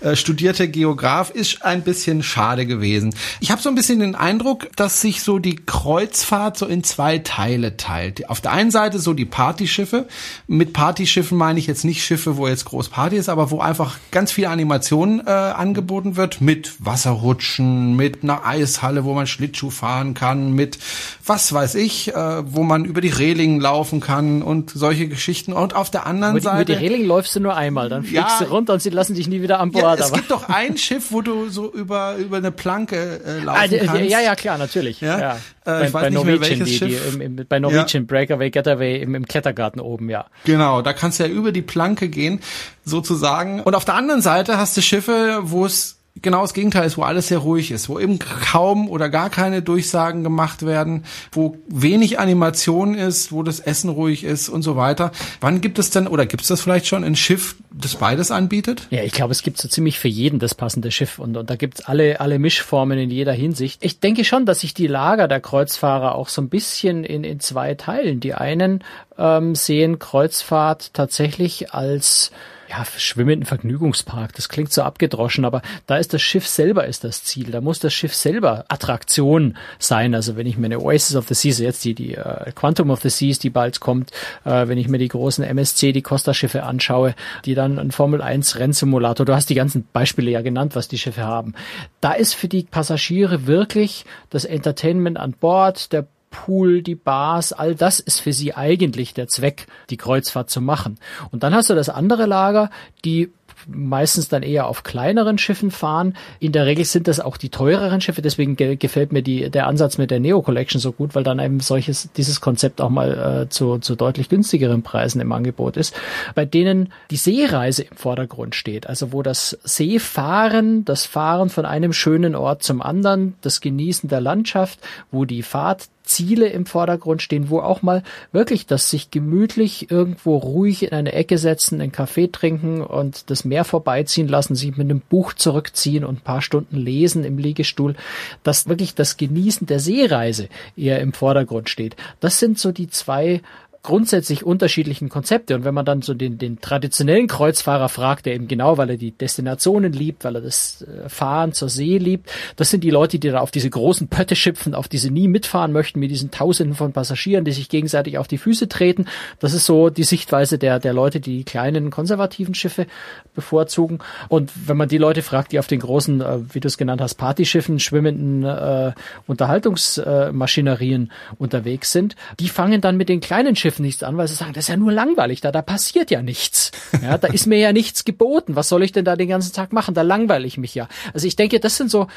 äh, 0.00 0.14
studierter 0.14 0.66
Geograf 0.66 1.30
ist 1.30 1.64
ein 1.64 1.82
bisschen 1.82 2.22
schade 2.22 2.66
gewesen. 2.66 3.14
Ich 3.40 3.50
habe 3.50 3.62
so 3.62 3.68
ein 3.68 3.74
bisschen 3.74 4.00
den 4.00 4.14
Eindruck, 4.14 4.68
dass 4.76 5.00
sich 5.00 5.22
so 5.22 5.38
die 5.38 5.56
Kreuzfahrt 5.56 6.58
so 6.58 6.66
in 6.66 6.84
zwei 6.84 7.18
Teile 7.18 7.76
teilt. 7.76 8.28
Auf 8.28 8.40
der 8.40 8.52
einen 8.52 8.70
Seite 8.70 8.98
so 8.98 9.14
die 9.14 9.24
Partyschiffe, 9.24 9.87
Partyschiffe. 9.88 10.06
Mit 10.46 10.72
Partyschiffen 10.72 11.38
meine 11.38 11.58
ich 11.58 11.66
jetzt 11.66 11.84
nicht 11.84 12.04
Schiffe, 12.04 12.36
wo 12.36 12.48
jetzt 12.48 12.64
groß 12.64 12.88
Party 12.88 13.16
ist, 13.16 13.28
aber 13.28 13.50
wo 13.50 13.60
einfach 13.60 13.98
ganz 14.10 14.32
viel 14.32 14.46
Animation 14.46 15.22
äh, 15.26 15.30
angeboten 15.30 16.16
wird 16.16 16.40
mit 16.40 16.74
Wasserrutschen, 16.78 17.96
mit 17.96 18.22
einer 18.22 18.46
Eishalle, 18.46 19.04
wo 19.04 19.14
man 19.14 19.26
Schlittschuh 19.26 19.70
fahren 19.70 20.14
kann, 20.14 20.52
mit 20.52 20.78
was 21.24 21.52
weiß 21.52 21.74
ich, 21.76 22.14
äh, 22.14 22.14
wo 22.14 22.62
man 22.62 22.84
über 22.84 23.00
die 23.00 23.08
Reling 23.08 23.60
laufen 23.60 24.00
kann 24.00 24.42
und 24.42 24.70
solche 24.70 25.08
Geschichten. 25.08 25.52
Und 25.52 25.74
auf 25.74 25.90
der 25.90 26.06
anderen 26.06 26.36
die, 26.36 26.40
Seite. 26.40 26.72
Über 26.72 26.78
die 26.78 26.86
Reling 26.86 27.06
läufst 27.06 27.34
du 27.36 27.40
nur 27.40 27.56
einmal, 27.56 27.88
dann 27.88 28.04
fliegst 28.04 28.40
ja, 28.40 28.46
du 28.46 28.52
runter 28.52 28.74
und 28.74 28.82
sie 28.82 28.90
lassen 28.90 29.14
dich 29.14 29.28
nie 29.28 29.42
wieder 29.42 29.60
an 29.60 29.72
Bord. 29.72 29.98
Ja, 29.98 30.04
es 30.04 30.12
gibt 30.12 30.30
doch 30.30 30.48
ein 30.48 30.76
Schiff, 30.76 31.10
wo 31.10 31.22
du 31.22 31.48
so 31.48 31.72
über, 31.72 32.16
über 32.16 32.38
eine 32.38 32.50
Planke 32.50 33.20
äh, 33.24 33.44
laufen 33.44 33.60
ah, 33.60 33.84
kannst. 33.86 34.10
Ja, 34.10 34.20
ja, 34.20 34.34
klar, 34.34 34.58
natürlich. 34.58 35.00
Ja? 35.00 35.18
ja. 35.18 35.38
Äh, 35.68 35.86
ich 35.86 35.92
bei, 35.92 36.00
weiß 36.00 36.02
bei 36.02 36.10
nicht 36.10 36.14
Norwegian, 36.16 36.40
mehr, 36.40 36.48
welches 36.48 36.68
die, 36.68 36.74
Schiff. 36.76 37.10
Die, 37.12 37.14
im, 37.14 37.38
im, 37.38 37.46
bei 37.46 37.60
Norwegian 37.60 38.02
ja. 38.04 38.06
Breakaway, 38.06 38.50
Getaway 38.50 39.00
im, 39.00 39.14
im 39.14 39.26
Klettergarten 39.26 39.80
oben, 39.80 40.08
ja. 40.08 40.26
Genau, 40.44 40.82
da 40.82 40.92
kannst 40.92 41.20
du 41.20 41.24
ja 41.24 41.30
über 41.30 41.52
die 41.52 41.62
Planke 41.62 42.08
gehen, 42.08 42.40
sozusagen. 42.84 43.60
Und 43.60 43.74
auf 43.74 43.84
der 43.84 43.94
anderen 43.94 44.22
Seite 44.22 44.56
hast 44.56 44.76
du 44.76 44.82
Schiffe, 44.82 45.40
wo 45.42 45.66
es 45.66 45.97
genau 46.22 46.42
das 46.42 46.54
Gegenteil 46.54 46.86
ist, 46.86 46.98
wo 46.98 47.02
alles 47.02 47.28
sehr 47.28 47.38
ruhig 47.38 47.70
ist, 47.70 47.88
wo 47.88 47.98
eben 47.98 48.18
kaum 48.18 48.88
oder 48.88 49.08
gar 49.08 49.30
keine 49.30 49.62
Durchsagen 49.62 50.22
gemacht 50.22 50.64
werden, 50.64 51.04
wo 51.32 51.56
wenig 51.68 52.18
Animation 52.18 52.94
ist, 52.94 53.32
wo 53.32 53.42
das 53.42 53.60
Essen 53.60 53.90
ruhig 53.90 54.24
ist 54.24 54.48
und 54.48 54.62
so 54.62 54.76
weiter. 54.76 55.12
Wann 55.40 55.60
gibt 55.60 55.78
es 55.78 55.90
denn, 55.90 56.06
oder 56.06 56.26
gibt 56.26 56.42
es 56.42 56.48
das 56.48 56.60
vielleicht 56.60 56.86
schon, 56.86 57.04
ein 57.04 57.16
Schiff, 57.16 57.56
das 57.70 57.96
beides 57.96 58.30
anbietet? 58.30 58.86
Ja, 58.90 59.02
ich 59.02 59.12
glaube, 59.12 59.32
es 59.32 59.42
gibt 59.42 59.58
so 59.58 59.68
ziemlich 59.68 59.98
für 59.98 60.08
jeden 60.08 60.38
das 60.38 60.54
passende 60.54 60.90
Schiff 60.90 61.18
und, 61.18 61.36
und 61.36 61.48
da 61.48 61.56
gibt's 61.56 61.82
alle, 61.82 62.20
alle 62.20 62.38
Mischformen 62.38 62.98
in 62.98 63.10
jeder 63.10 63.32
Hinsicht. 63.32 63.84
Ich 63.84 64.00
denke 64.00 64.24
schon, 64.24 64.46
dass 64.46 64.60
sich 64.60 64.74
die 64.74 64.86
Lager 64.86 65.28
der 65.28 65.40
Kreuzfahrer 65.40 66.14
auch 66.14 66.28
so 66.28 66.42
ein 66.42 66.48
bisschen 66.48 67.04
in, 67.04 67.24
in 67.24 67.40
zwei 67.40 67.74
teilen. 67.74 68.20
Die 68.20 68.34
einen 68.34 68.84
ähm, 69.16 69.54
sehen 69.54 69.98
Kreuzfahrt 69.98 70.94
tatsächlich 70.94 71.72
als 71.72 72.30
ja, 72.68 72.84
schwimmenden 72.84 73.46
Vergnügungspark. 73.46 74.34
Das 74.34 74.48
klingt 74.48 74.72
so 74.72 74.82
abgedroschen, 74.82 75.44
aber 75.44 75.62
da 75.86 75.96
ist 75.96 76.12
das 76.12 76.20
Schiff 76.22 76.46
selber 76.46 76.86
ist 76.86 77.04
das 77.04 77.24
Ziel. 77.24 77.50
Da 77.50 77.60
muss 77.60 77.78
das 77.78 77.94
Schiff 77.94 78.14
selber 78.14 78.64
Attraktion 78.68 79.56
sein. 79.78 80.14
Also 80.14 80.36
wenn 80.36 80.46
ich 80.46 80.58
mir 80.58 80.66
eine 80.66 80.80
Oasis 80.80 81.16
of 81.16 81.28
the 81.28 81.34
Seas, 81.34 81.58
jetzt 81.58 81.84
die, 81.84 81.94
die 81.94 82.16
uh, 82.16 82.50
Quantum 82.54 82.90
of 82.90 83.00
the 83.00 83.08
Seas, 83.08 83.38
die 83.38 83.50
bald 83.50 83.80
kommt, 83.80 84.10
uh, 84.44 84.68
wenn 84.68 84.78
ich 84.78 84.88
mir 84.88 84.98
die 84.98 85.08
großen 85.08 85.44
MSC, 85.44 85.92
die 85.92 86.02
Costa-Schiffe 86.02 86.62
anschaue, 86.62 87.14
die 87.44 87.54
dann 87.54 87.78
ein 87.78 87.90
Formel 87.90 88.20
1 88.20 88.58
Rennsimulator, 88.58 89.24
du 89.24 89.34
hast 89.34 89.48
die 89.48 89.54
ganzen 89.54 89.86
Beispiele 89.92 90.30
ja 90.30 90.42
genannt, 90.42 90.76
was 90.76 90.88
die 90.88 90.98
Schiffe 90.98 91.22
haben. 91.22 91.54
Da 92.00 92.12
ist 92.12 92.34
für 92.34 92.48
die 92.48 92.64
Passagiere 92.64 93.46
wirklich 93.46 94.04
das 94.30 94.44
Entertainment 94.44 95.16
an 95.16 95.32
Bord, 95.32 95.92
der 95.92 96.06
Pool, 96.30 96.82
die 96.82 96.94
Bars, 96.94 97.52
all 97.52 97.74
das 97.74 98.00
ist 98.00 98.20
für 98.20 98.32
sie 98.32 98.54
eigentlich 98.54 99.14
der 99.14 99.28
Zweck, 99.28 99.66
die 99.90 99.96
Kreuzfahrt 99.96 100.50
zu 100.50 100.60
machen. 100.60 100.98
Und 101.30 101.42
dann 101.42 101.54
hast 101.54 101.70
du 101.70 101.74
das 101.74 101.88
andere 101.88 102.26
Lager, 102.26 102.70
die 103.04 103.30
meistens 103.66 104.28
dann 104.28 104.42
eher 104.42 104.66
auf 104.66 104.82
kleineren 104.82 105.38
Schiffen 105.38 105.70
fahren. 105.70 106.14
In 106.40 106.52
der 106.52 106.66
Regel 106.66 106.84
sind 106.84 107.08
das 107.08 107.20
auch 107.20 107.36
die 107.36 107.48
teureren 107.48 108.00
Schiffe, 108.00 108.22
deswegen 108.22 108.56
ge 108.56 108.76
gefällt 108.76 109.12
mir 109.12 109.22
die, 109.22 109.50
der 109.50 109.66
Ansatz 109.66 109.98
mit 109.98 110.10
der 110.10 110.20
Neo 110.20 110.42
Collection 110.42 110.80
so 110.80 110.92
gut, 110.92 111.14
weil 111.14 111.24
dann 111.24 111.38
eben 111.38 111.60
solches, 111.60 112.10
dieses 112.16 112.40
Konzept 112.40 112.80
auch 112.80 112.90
mal 112.90 113.42
äh, 113.42 113.48
zu, 113.48 113.78
zu 113.78 113.96
deutlich 113.96 114.28
günstigeren 114.28 114.82
Preisen 114.82 115.20
im 115.20 115.32
Angebot 115.32 115.76
ist, 115.76 115.94
bei 116.34 116.44
denen 116.44 116.92
die 117.10 117.16
Seereise 117.16 117.82
im 117.82 117.96
Vordergrund 117.96 118.54
steht. 118.54 118.86
Also 118.86 119.12
wo 119.12 119.22
das 119.22 119.58
Seefahren, 119.64 120.84
das 120.84 121.04
Fahren 121.04 121.50
von 121.50 121.66
einem 121.66 121.92
schönen 121.92 122.34
Ort 122.34 122.62
zum 122.62 122.80
anderen, 122.80 123.34
das 123.40 123.60
Genießen 123.60 124.08
der 124.08 124.20
Landschaft, 124.20 124.80
wo 125.10 125.24
die 125.24 125.42
Fahrt 125.42 125.88
Ziele 126.08 126.48
im 126.48 126.66
Vordergrund 126.66 127.22
stehen, 127.22 127.50
wo 127.50 127.60
auch 127.60 127.82
mal 127.82 128.02
wirklich 128.32 128.66
das 128.66 128.90
sich 128.90 129.10
gemütlich 129.10 129.90
irgendwo 129.90 130.36
ruhig 130.36 130.82
in 130.82 130.92
eine 130.92 131.12
Ecke 131.12 131.38
setzen, 131.38 131.80
einen 131.80 131.92
Kaffee 131.92 132.28
trinken 132.28 132.80
und 132.80 133.30
das 133.30 133.44
Meer 133.44 133.64
vorbeiziehen 133.64 134.26
lassen, 134.26 134.56
sich 134.56 134.76
mit 134.76 134.90
einem 134.90 135.00
Buch 135.00 135.32
zurückziehen 135.34 136.04
und 136.04 136.18
ein 136.18 136.24
paar 136.24 136.42
Stunden 136.42 136.76
lesen 136.76 137.24
im 137.24 137.38
Liegestuhl, 137.38 137.94
dass 138.42 138.68
wirklich 138.68 138.94
das 138.94 139.16
Genießen 139.16 139.66
der 139.66 139.80
Seereise 139.80 140.48
eher 140.76 141.00
im 141.00 141.12
Vordergrund 141.12 141.68
steht. 141.68 141.96
Das 142.20 142.38
sind 142.38 142.58
so 142.58 142.72
die 142.72 142.88
zwei 142.88 143.42
grundsätzlich 143.88 144.44
unterschiedlichen 144.44 145.08
Konzepte. 145.08 145.54
Und 145.54 145.64
wenn 145.64 145.72
man 145.72 145.86
dann 145.86 146.02
so 146.02 146.12
den, 146.12 146.36
den 146.36 146.60
traditionellen 146.60 147.26
Kreuzfahrer 147.26 147.88
fragt, 147.88 148.26
der 148.26 148.34
eben 148.34 148.46
genau, 148.46 148.76
weil 148.76 148.90
er 148.90 148.96
die 148.98 149.12
Destinationen 149.12 149.94
liebt, 149.94 150.24
weil 150.24 150.34
er 150.34 150.42
das 150.42 150.82
äh, 150.82 151.08
Fahren 151.08 151.54
zur 151.54 151.70
See 151.70 151.96
liebt, 151.96 152.30
das 152.56 152.68
sind 152.68 152.84
die 152.84 152.90
Leute, 152.90 153.18
die 153.18 153.30
da 153.30 153.40
auf 153.40 153.50
diese 153.50 153.70
großen 153.70 154.08
Pötte 154.08 154.36
schipfen, 154.36 154.74
auf 154.74 154.88
diese 154.88 155.10
nie 155.10 155.26
mitfahren 155.26 155.72
möchten, 155.72 156.00
mit 156.00 156.10
diesen 156.10 156.30
Tausenden 156.30 156.76
von 156.76 156.92
Passagieren, 156.92 157.46
die 157.46 157.52
sich 157.52 157.70
gegenseitig 157.70 158.18
auf 158.18 158.28
die 158.28 158.36
Füße 158.36 158.68
treten. 158.68 159.06
Das 159.38 159.54
ist 159.54 159.64
so 159.64 159.88
die 159.88 160.04
Sichtweise 160.04 160.58
der, 160.58 160.80
der 160.80 160.92
Leute, 160.92 161.18
die 161.20 161.38
die 161.38 161.44
kleinen 161.44 161.88
konservativen 161.90 162.54
Schiffe 162.54 162.86
bevorzugen. 163.34 164.00
Und 164.28 164.52
wenn 164.66 164.76
man 164.76 164.90
die 164.90 164.98
Leute 164.98 165.22
fragt, 165.22 165.52
die 165.52 165.58
auf 165.58 165.66
den 165.66 165.80
großen, 165.80 166.20
äh, 166.20 166.40
wie 166.52 166.60
du 166.60 166.68
es 166.68 166.76
genannt 166.76 167.00
hast, 167.00 167.14
Partyschiffen, 167.14 167.80
schwimmenden 167.80 168.44
äh, 168.44 168.92
Unterhaltungsmaschinerien 169.26 171.10
unterwegs 171.38 171.90
sind, 171.90 172.16
die 172.38 172.50
fangen 172.50 172.82
dann 172.82 172.98
mit 172.98 173.08
den 173.08 173.20
kleinen 173.20 173.56
Schiffen 173.56 173.77
nichts 173.80 174.02
an, 174.02 174.16
weil 174.16 174.28
sie 174.28 174.34
sagen, 174.34 174.52
das 174.52 174.64
ist 174.64 174.68
ja 174.68 174.76
nur 174.76 174.92
langweilig, 174.92 175.40
da, 175.40 175.52
da 175.52 175.62
passiert 175.62 176.10
ja 176.10 176.22
nichts. 176.22 176.70
Ja, 177.02 177.18
da 177.18 177.28
ist 177.28 177.46
mir 177.46 177.58
ja 177.58 177.72
nichts 177.72 178.04
geboten. 178.04 178.56
Was 178.56 178.68
soll 178.68 178.82
ich 178.82 178.92
denn 178.92 179.04
da 179.04 179.16
den 179.16 179.28
ganzen 179.28 179.52
Tag 179.52 179.72
machen? 179.72 179.94
Da 179.94 180.02
langweile 180.02 180.46
ich 180.46 180.58
mich 180.58 180.74
ja. 180.74 180.88
Also 181.12 181.26
ich 181.26 181.36
denke, 181.36 181.60
das 181.60 181.76
sind 181.76 181.90
so 181.90 182.08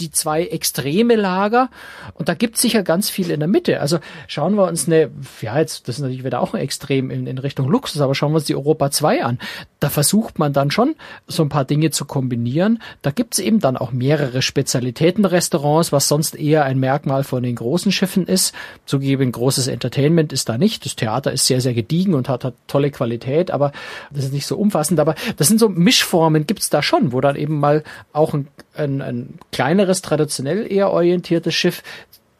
die 0.00 0.10
zwei 0.10 0.44
extreme 0.44 1.16
Lager 1.16 1.70
und 2.14 2.28
da 2.28 2.34
gibt 2.34 2.56
es 2.56 2.62
sicher 2.62 2.82
ganz 2.82 3.10
viel 3.10 3.30
in 3.30 3.40
der 3.40 3.48
Mitte. 3.48 3.80
Also 3.80 3.98
schauen 4.26 4.54
wir 4.54 4.66
uns 4.66 4.86
eine, 4.86 5.10
ja 5.40 5.58
jetzt, 5.58 5.88
das 5.88 5.96
ist 5.96 6.02
natürlich 6.02 6.24
wieder 6.24 6.40
auch 6.40 6.54
ein 6.54 6.60
Extrem 6.60 7.10
in, 7.10 7.26
in 7.26 7.38
Richtung 7.38 7.68
Luxus, 7.68 8.00
aber 8.00 8.14
schauen 8.14 8.32
wir 8.32 8.36
uns 8.36 8.44
die 8.44 8.54
Europa 8.54 8.90
2 8.90 9.24
an. 9.24 9.38
Da 9.78 9.88
versucht 9.88 10.38
man 10.38 10.52
dann 10.52 10.70
schon 10.70 10.94
so 11.26 11.42
ein 11.42 11.48
paar 11.48 11.64
Dinge 11.64 11.90
zu 11.90 12.04
kombinieren. 12.04 12.82
Da 13.02 13.10
gibt 13.10 13.34
es 13.34 13.38
eben 13.40 13.60
dann 13.60 13.76
auch 13.76 13.92
mehrere 13.92 14.42
Spezialitätenrestaurants, 14.42 15.92
was 15.92 16.08
sonst 16.08 16.34
eher 16.34 16.64
ein 16.64 16.78
Merkmal 16.78 17.24
von 17.24 17.42
den 17.42 17.56
großen 17.56 17.92
Schiffen 17.92 18.26
ist. 18.26 18.54
Zugegeben, 18.86 19.32
großes 19.32 19.68
Entertainment 19.68 20.32
ist 20.32 20.48
da 20.48 20.58
nicht. 20.58 20.84
Das 20.84 20.96
Theater 20.96 21.32
ist 21.32 21.46
sehr, 21.46 21.60
sehr 21.60 21.74
gediegen 21.74 22.14
und 22.14 22.28
hat, 22.28 22.44
hat 22.44 22.54
tolle 22.66 22.90
Qualität, 22.90 23.50
aber 23.50 23.72
das 24.10 24.24
ist 24.24 24.32
nicht 24.32 24.46
so 24.46 24.56
umfassend. 24.56 25.00
Aber 25.00 25.14
das 25.36 25.48
sind 25.48 25.58
so 25.58 25.68
Mischformen 25.68 26.46
gibt 26.46 26.60
es 26.60 26.70
da 26.70 26.82
schon, 26.82 27.12
wo 27.12 27.20
dann 27.20 27.36
eben 27.36 27.58
mal 27.58 27.84
auch 28.12 28.34
ein, 28.34 28.48
ein, 28.74 29.02
ein 29.02 29.38
kleineres 29.52 30.02
traditionell 30.02 30.70
eher 30.70 30.90
orientiertes 30.90 31.54
Schiff 31.54 31.82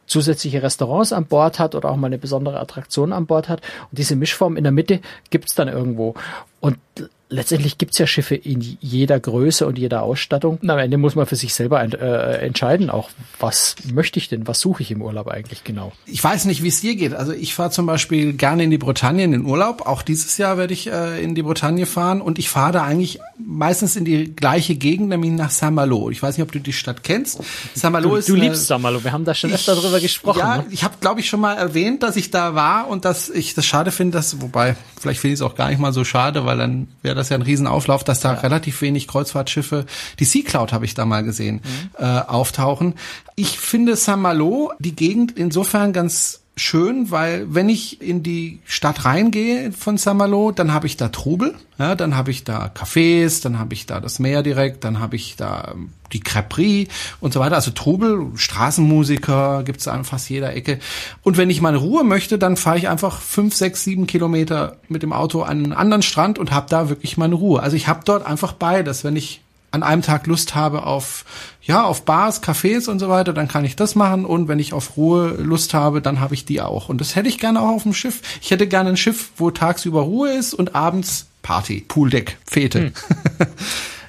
zusätzliche 0.05 0.61
Restaurants 0.61 1.13
an 1.13 1.25
Bord 1.25 1.57
hat 1.57 1.73
oder 1.73 1.89
auch 1.89 1.95
mal 1.95 2.07
eine 2.07 2.17
besondere 2.17 2.59
Attraktion 2.59 3.13
an 3.13 3.27
Bord 3.27 3.47
hat. 3.47 3.61
Und 3.89 3.97
diese 3.97 4.15
Mischform 4.17 4.57
in 4.57 4.63
der 4.63 4.73
Mitte 4.73 4.99
gibt's 5.29 5.55
dann 5.55 5.69
irgendwo. 5.69 6.15
Und 6.59 6.77
letztendlich 7.31 7.77
gibt's 7.77 7.97
ja 7.97 8.05
Schiffe 8.05 8.35
in 8.35 8.61
jeder 8.81 9.19
Größe 9.19 9.65
und 9.65 9.79
jeder 9.79 10.03
Ausstattung. 10.03 10.59
Und 10.61 10.69
am 10.69 10.77
Ende 10.77 10.97
muss 10.97 11.15
man 11.15 11.25
für 11.25 11.37
sich 11.37 11.53
selber 11.53 11.81
äh, 11.81 12.45
entscheiden, 12.45 12.89
auch 12.89 13.09
was 13.39 13.75
möchte 13.91 14.19
ich 14.19 14.29
denn, 14.29 14.47
was 14.47 14.59
suche 14.59 14.83
ich 14.83 14.91
im 14.91 15.01
Urlaub 15.01 15.27
eigentlich 15.27 15.63
genau. 15.63 15.93
Ich 16.05 16.23
weiß 16.23 16.45
nicht, 16.45 16.61
wie 16.61 16.67
es 16.67 16.81
dir 16.81 16.95
geht. 16.95 17.13
Also 17.13 17.31
ich 17.31 17.55
fahre 17.55 17.71
zum 17.71 17.85
Beispiel 17.85 18.33
gerne 18.33 18.63
in 18.63 18.69
die 18.69 18.77
Bretagne 18.77 19.23
in 19.23 19.31
den 19.31 19.45
Urlaub. 19.45 19.87
Auch 19.87 20.01
dieses 20.01 20.37
Jahr 20.37 20.57
werde 20.57 20.73
ich 20.73 20.87
äh, 20.87 21.23
in 21.23 21.33
die 21.33 21.41
Bretagne 21.41 21.85
fahren 21.85 22.21
und 22.21 22.37
ich 22.37 22.49
fahre 22.49 22.73
da 22.73 22.83
eigentlich 22.83 23.19
meistens 23.37 23.95
in 23.95 24.05
die 24.05 24.35
gleiche 24.35 24.75
Gegend, 24.75 25.09
nämlich 25.09 25.31
nach 25.31 25.49
Saint-Malo. 25.49 26.09
Ich 26.09 26.21
weiß 26.21 26.37
nicht, 26.37 26.43
ob 26.43 26.51
du 26.51 26.59
die 26.59 26.73
Stadt 26.73 27.03
kennst. 27.03 27.39
Saint-Malo 27.73 28.17
ist. 28.17 28.27
Du 28.27 28.35
liebst 28.35 28.67
Saint-Malo. 28.67 29.03
Wir 29.03 29.13
haben 29.13 29.23
da 29.25 29.33
schon 29.33 29.53
öfter 29.53 29.75
drüber 29.75 30.01
gesprochen. 30.01 30.39
Ja, 30.39 30.57
ne? 30.57 30.65
ich 30.69 30.83
habe, 30.83 30.95
glaube 30.99 31.21
ich, 31.21 31.29
schon 31.29 31.39
mal 31.39 31.53
erwähnt, 31.53 32.03
dass 32.03 32.17
ich 32.17 32.29
da 32.29 32.55
war 32.55 32.89
und 32.89 33.05
dass 33.05 33.29
ich 33.29 33.53
das 33.53 33.65
schade 33.65 33.91
finde, 33.91 34.17
dass, 34.17 34.41
wobei, 34.41 34.75
vielleicht 34.99 35.21
finde 35.21 35.33
ich 35.33 35.39
es 35.39 35.41
auch 35.41 35.55
gar 35.55 35.69
nicht 35.69 35.79
mal 35.79 35.93
so 35.93 36.03
schade, 36.03 36.45
weil 36.45 36.57
dann 36.57 36.89
wäre 37.01 37.20
das 37.21 37.29
ja 37.29 37.35
ein 37.37 37.41
Riesenauflauf, 37.41 38.03
dass 38.03 38.19
da 38.19 38.33
ja. 38.33 38.39
relativ 38.39 38.81
wenig 38.81 39.07
Kreuzfahrtschiffe, 39.07 39.85
die 40.19 40.25
Sea 40.25 40.43
Cloud 40.43 40.73
habe 40.73 40.85
ich 40.85 40.93
da 40.93 41.05
mal 41.05 41.23
gesehen, 41.23 41.61
mhm. 41.63 42.05
äh, 42.05 42.19
auftauchen. 42.19 42.95
Ich 43.35 43.59
finde 43.59 43.95
Saint-Malo, 43.95 44.73
die 44.79 44.95
Gegend 44.95 45.37
insofern 45.37 45.93
ganz 45.93 46.41
schön, 46.55 47.11
weil 47.11 47.53
wenn 47.53 47.69
ich 47.69 48.01
in 48.01 48.23
die 48.23 48.59
Stadt 48.65 49.05
reingehe 49.05 49.71
von 49.71 49.97
Saint-Malo, 49.97 50.51
dann 50.51 50.73
habe 50.73 50.85
ich 50.85 50.97
da 50.97 51.07
Trubel, 51.07 51.55
ja, 51.79 51.95
dann 51.95 52.15
habe 52.15 52.31
ich 52.31 52.43
da 52.43 52.67
Cafés, 52.67 53.41
dann 53.41 53.57
habe 53.57 53.73
ich 53.73 53.85
da 53.85 53.99
das 53.99 54.19
Meer 54.19 54.43
direkt, 54.43 54.83
dann 54.83 54.99
habe 54.99 55.15
ich 55.15 55.37
da 55.37 55.71
ähm, 55.73 55.89
die 56.13 56.21
Crêperie 56.21 56.89
und 57.21 57.33
so 57.33 57.39
weiter. 57.39 57.55
Also 57.55 57.71
Trubel, 57.71 58.31
Straßenmusiker 58.35 59.63
gibt's 59.63 59.87
an 59.87 60.03
fast 60.03 60.29
jeder 60.29 60.53
Ecke. 60.53 60.79
Und 61.23 61.37
wenn 61.37 61.49
ich 61.49 61.61
meine 61.61 61.77
Ruhe 61.77 62.03
möchte, 62.03 62.37
dann 62.37 62.57
fahre 62.57 62.77
ich 62.77 62.89
einfach 62.89 63.21
fünf, 63.21 63.55
sechs, 63.55 63.83
sieben 63.83 64.07
Kilometer 64.07 64.77
mit 64.89 65.03
dem 65.03 65.13
Auto 65.13 65.41
an 65.43 65.63
einen 65.63 65.73
anderen 65.73 66.01
Strand 66.03 66.37
und 66.37 66.51
habe 66.51 66.67
da 66.69 66.89
wirklich 66.89 67.17
meine 67.17 67.35
Ruhe. 67.35 67.63
Also 67.63 67.77
ich 67.77 67.87
habe 67.87 68.01
dort 68.03 68.25
einfach 68.25 68.53
beides. 68.53 69.03
Wenn 69.03 69.15
ich 69.15 69.41
an 69.71 69.83
einem 69.83 70.01
Tag 70.01 70.27
Lust 70.27 70.53
habe 70.55 70.85
auf 70.85 71.25
ja 71.61 71.83
auf 71.83 72.03
Bars, 72.03 72.43
Cafés 72.43 72.89
und 72.89 72.99
so 72.99 73.09
weiter, 73.09 73.33
dann 73.33 73.47
kann 73.47 73.65
ich 73.65 73.75
das 73.75 73.95
machen 73.95 74.25
und 74.25 74.47
wenn 74.47 74.59
ich 74.59 74.73
auf 74.73 74.97
Ruhe 74.97 75.29
Lust 75.37 75.73
habe, 75.73 76.01
dann 76.01 76.19
habe 76.19 76.33
ich 76.33 76.45
die 76.45 76.61
auch 76.61 76.89
und 76.89 76.99
das 76.99 77.15
hätte 77.15 77.29
ich 77.29 77.39
gerne 77.39 77.61
auch 77.61 77.69
auf 77.69 77.83
dem 77.83 77.93
Schiff. 77.93 78.21
Ich 78.41 78.51
hätte 78.51 78.67
gerne 78.67 78.89
ein 78.89 78.97
Schiff, 78.97 79.29
wo 79.37 79.51
tagsüber 79.51 80.01
Ruhe 80.01 80.31
ist 80.31 80.53
und 80.53 80.75
abends 80.75 81.27
Party, 81.41 81.85
Pooldeck, 81.87 82.37
Fete. 82.45 82.79
Hm. 82.79 82.93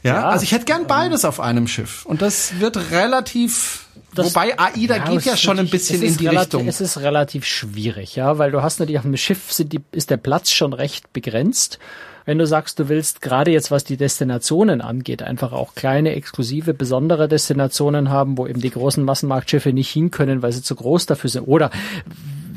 ja, 0.03 0.15
ja, 0.15 0.29
also 0.29 0.43
ich 0.43 0.53
hätte 0.53 0.65
gern 0.65 0.87
beides 0.87 1.25
auf 1.25 1.41
einem 1.41 1.69
Schiff 1.69 2.05
und 2.07 2.23
das 2.23 2.59
wird 2.59 2.91
relativ 2.91 3.87
das, 4.15 4.27
Wobei 4.27 4.59
AIDA 4.59 4.97
ja, 4.97 5.05
geht 5.07 5.25
ja 5.25 5.37
schon 5.39 5.59
ein 5.59 5.71
bisschen 5.71 6.03
in 6.03 6.17
die 6.19 6.27
Richtung. 6.27 6.69
Es 6.69 6.83
ist 6.83 6.99
relativ 6.99 7.47
schwierig, 7.47 8.15
ja, 8.15 8.37
weil 8.37 8.51
du 8.51 8.63
hast 8.63 8.79
natürlich 8.79 8.99
auf 8.99 9.05
dem 9.05 9.17
Schiff 9.17 9.53
sind 9.53 9.73
die, 9.73 9.81
ist 9.91 10.11
der 10.11 10.19
Platz 10.19 10.51
schon 10.51 10.75
recht 10.75 11.13
begrenzt 11.15 11.79
wenn 12.25 12.39
du 12.39 12.47
sagst, 12.47 12.79
du 12.79 12.89
willst 12.89 13.21
gerade 13.21 13.51
jetzt, 13.51 13.71
was 13.71 13.85
die 13.85 13.97
Destinationen 13.97 14.81
angeht, 14.81 15.23
einfach 15.23 15.53
auch 15.53 15.75
kleine, 15.75 16.15
exklusive, 16.15 16.75
besondere 16.75 17.29
Destinationen 17.29 18.11
haben, 18.11 18.39
wo 18.39 18.47
eben 18.47 18.61
die 18.61 18.71
großen 18.71 19.05
Massenmarktschiffe 19.05 19.73
nicht 19.73 19.91
hin 19.91 20.11
können, 20.11 20.43
weil 20.43 20.53
sie 20.53 20.63
zu 20.63 20.75
groß 20.75 21.07
dafür 21.07 21.31
sind. 21.31 21.45
Oder 21.45 21.71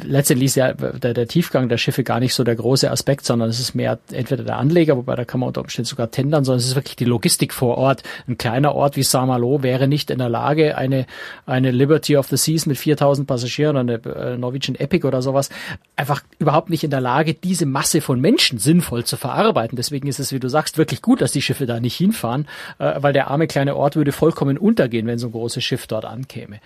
letztendlich 0.05 0.47
ist 0.47 0.55
ja 0.55 0.73
der, 0.73 1.13
der 1.13 1.27
Tiefgang 1.27 1.69
der 1.69 1.77
Schiffe 1.77 2.03
gar 2.03 2.19
nicht 2.19 2.33
so 2.33 2.43
der 2.43 2.55
große 2.55 2.89
Aspekt, 2.89 3.25
sondern 3.25 3.49
es 3.49 3.59
ist 3.59 3.75
mehr 3.75 3.99
entweder 4.11 4.43
der 4.43 4.57
Anleger, 4.57 4.97
wobei 4.97 5.15
da 5.15 5.25
kann 5.25 5.39
man 5.39 5.47
unter 5.47 5.61
Umständen 5.61 5.87
sogar 5.87 6.11
tendern, 6.11 6.45
sondern 6.45 6.59
es 6.59 6.67
ist 6.67 6.75
wirklich 6.75 6.95
die 6.95 7.05
Logistik 7.05 7.53
vor 7.53 7.77
Ort. 7.77 8.03
Ein 8.27 8.37
kleiner 8.37 8.75
Ort 8.75 8.95
wie 8.95 9.03
Saint-Malo 9.03 9.63
wäre 9.63 9.87
nicht 9.87 10.11
in 10.11 10.19
der 10.19 10.29
Lage, 10.29 10.77
eine, 10.77 11.05
eine 11.45 11.71
Liberty 11.71 12.17
of 12.17 12.27
the 12.27 12.37
Seas 12.37 12.65
mit 12.65 12.77
4000 12.77 13.27
Passagieren 13.27 13.77
oder 13.77 13.79
eine 13.79 14.15
äh, 14.15 14.37
Norwegian 14.37 14.75
Epic 14.75 15.05
oder 15.05 15.21
sowas, 15.21 15.49
einfach 15.95 16.23
überhaupt 16.39 16.69
nicht 16.69 16.83
in 16.83 16.91
der 16.91 17.01
Lage, 17.01 17.33
diese 17.33 17.65
Masse 17.65 18.01
von 18.01 18.19
Menschen 18.19 18.59
sinnvoll 18.59 19.03
zu 19.03 19.17
verarbeiten. 19.17 19.75
Deswegen 19.75 20.07
ist 20.07 20.19
es, 20.19 20.31
wie 20.31 20.39
du 20.39 20.49
sagst, 20.49 20.77
wirklich 20.77 21.01
gut, 21.01 21.21
dass 21.21 21.31
die 21.31 21.41
Schiffe 21.41 21.65
da 21.65 21.79
nicht 21.79 21.95
hinfahren, 21.95 22.47
äh, 22.79 22.93
weil 22.97 23.13
der 23.13 23.29
arme 23.29 23.47
kleine 23.47 23.75
Ort 23.75 23.95
würde 23.95 24.11
vollkommen 24.11 24.57
untergehen, 24.57 25.07
wenn 25.07 25.17
so 25.17 25.27
ein 25.27 25.31
großes 25.31 25.63
Schiff 25.63 25.87
dort 25.87 26.05
ankäme. 26.05 26.59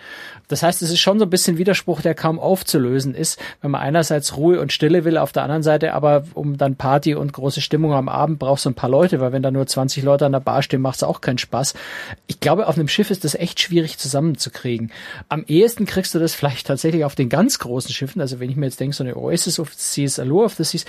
Das 0.48 0.62
heißt, 0.62 0.82
es 0.82 0.90
ist 0.90 1.00
schon 1.00 1.18
so 1.18 1.26
ein 1.26 1.30
bisschen 1.30 1.58
Widerspruch, 1.58 2.00
der 2.00 2.14
kaum 2.14 2.38
aufzulösen 2.38 3.14
ist, 3.14 3.29
wenn 3.62 3.70
man 3.70 3.80
einerseits 3.80 4.36
Ruhe 4.36 4.60
und 4.60 4.72
Stille 4.72 5.04
will, 5.04 5.18
auf 5.18 5.32
der 5.32 5.42
anderen 5.42 5.62
Seite 5.62 5.94
aber, 5.94 6.24
um 6.34 6.56
dann 6.56 6.76
Party 6.76 7.14
und 7.14 7.32
große 7.32 7.60
Stimmung 7.60 7.92
am 7.92 8.08
Abend, 8.08 8.38
brauchst 8.38 8.64
du 8.64 8.70
ein 8.70 8.74
paar 8.74 8.90
Leute, 8.90 9.20
weil 9.20 9.32
wenn 9.32 9.42
da 9.42 9.50
nur 9.50 9.66
20 9.66 10.02
Leute 10.02 10.26
an 10.26 10.32
der 10.32 10.40
Bar 10.40 10.62
stehen, 10.62 10.80
macht 10.80 10.96
es 10.96 11.02
auch 11.02 11.20
keinen 11.20 11.38
Spaß. 11.38 11.74
Ich 12.26 12.40
glaube, 12.40 12.66
auf 12.66 12.76
einem 12.76 12.88
Schiff 12.88 13.10
ist 13.10 13.24
das 13.24 13.34
echt 13.34 13.60
schwierig 13.60 13.98
zusammenzukriegen. 13.98 14.92
Am 15.28 15.44
ehesten 15.46 15.86
kriegst 15.86 16.14
du 16.14 16.18
das 16.18 16.34
vielleicht 16.40 16.66
tatsächlich 16.66 17.04
auf 17.04 17.14
den 17.14 17.28
ganz 17.28 17.58
großen 17.58 17.92
Schiffen, 17.92 18.20
also 18.20 18.40
wenn 18.40 18.50
ich 18.50 18.56
mir 18.56 18.66
jetzt 18.66 18.80
denke, 18.80 18.96
so 18.96 19.04
eine 19.04 19.16
Oasis 19.16 19.58
of 19.58 19.72
the 19.72 19.78
Seas, 19.78 20.18
Allure 20.18 20.44
of 20.44 20.54
the 20.54 20.64
Seas, 20.64 20.84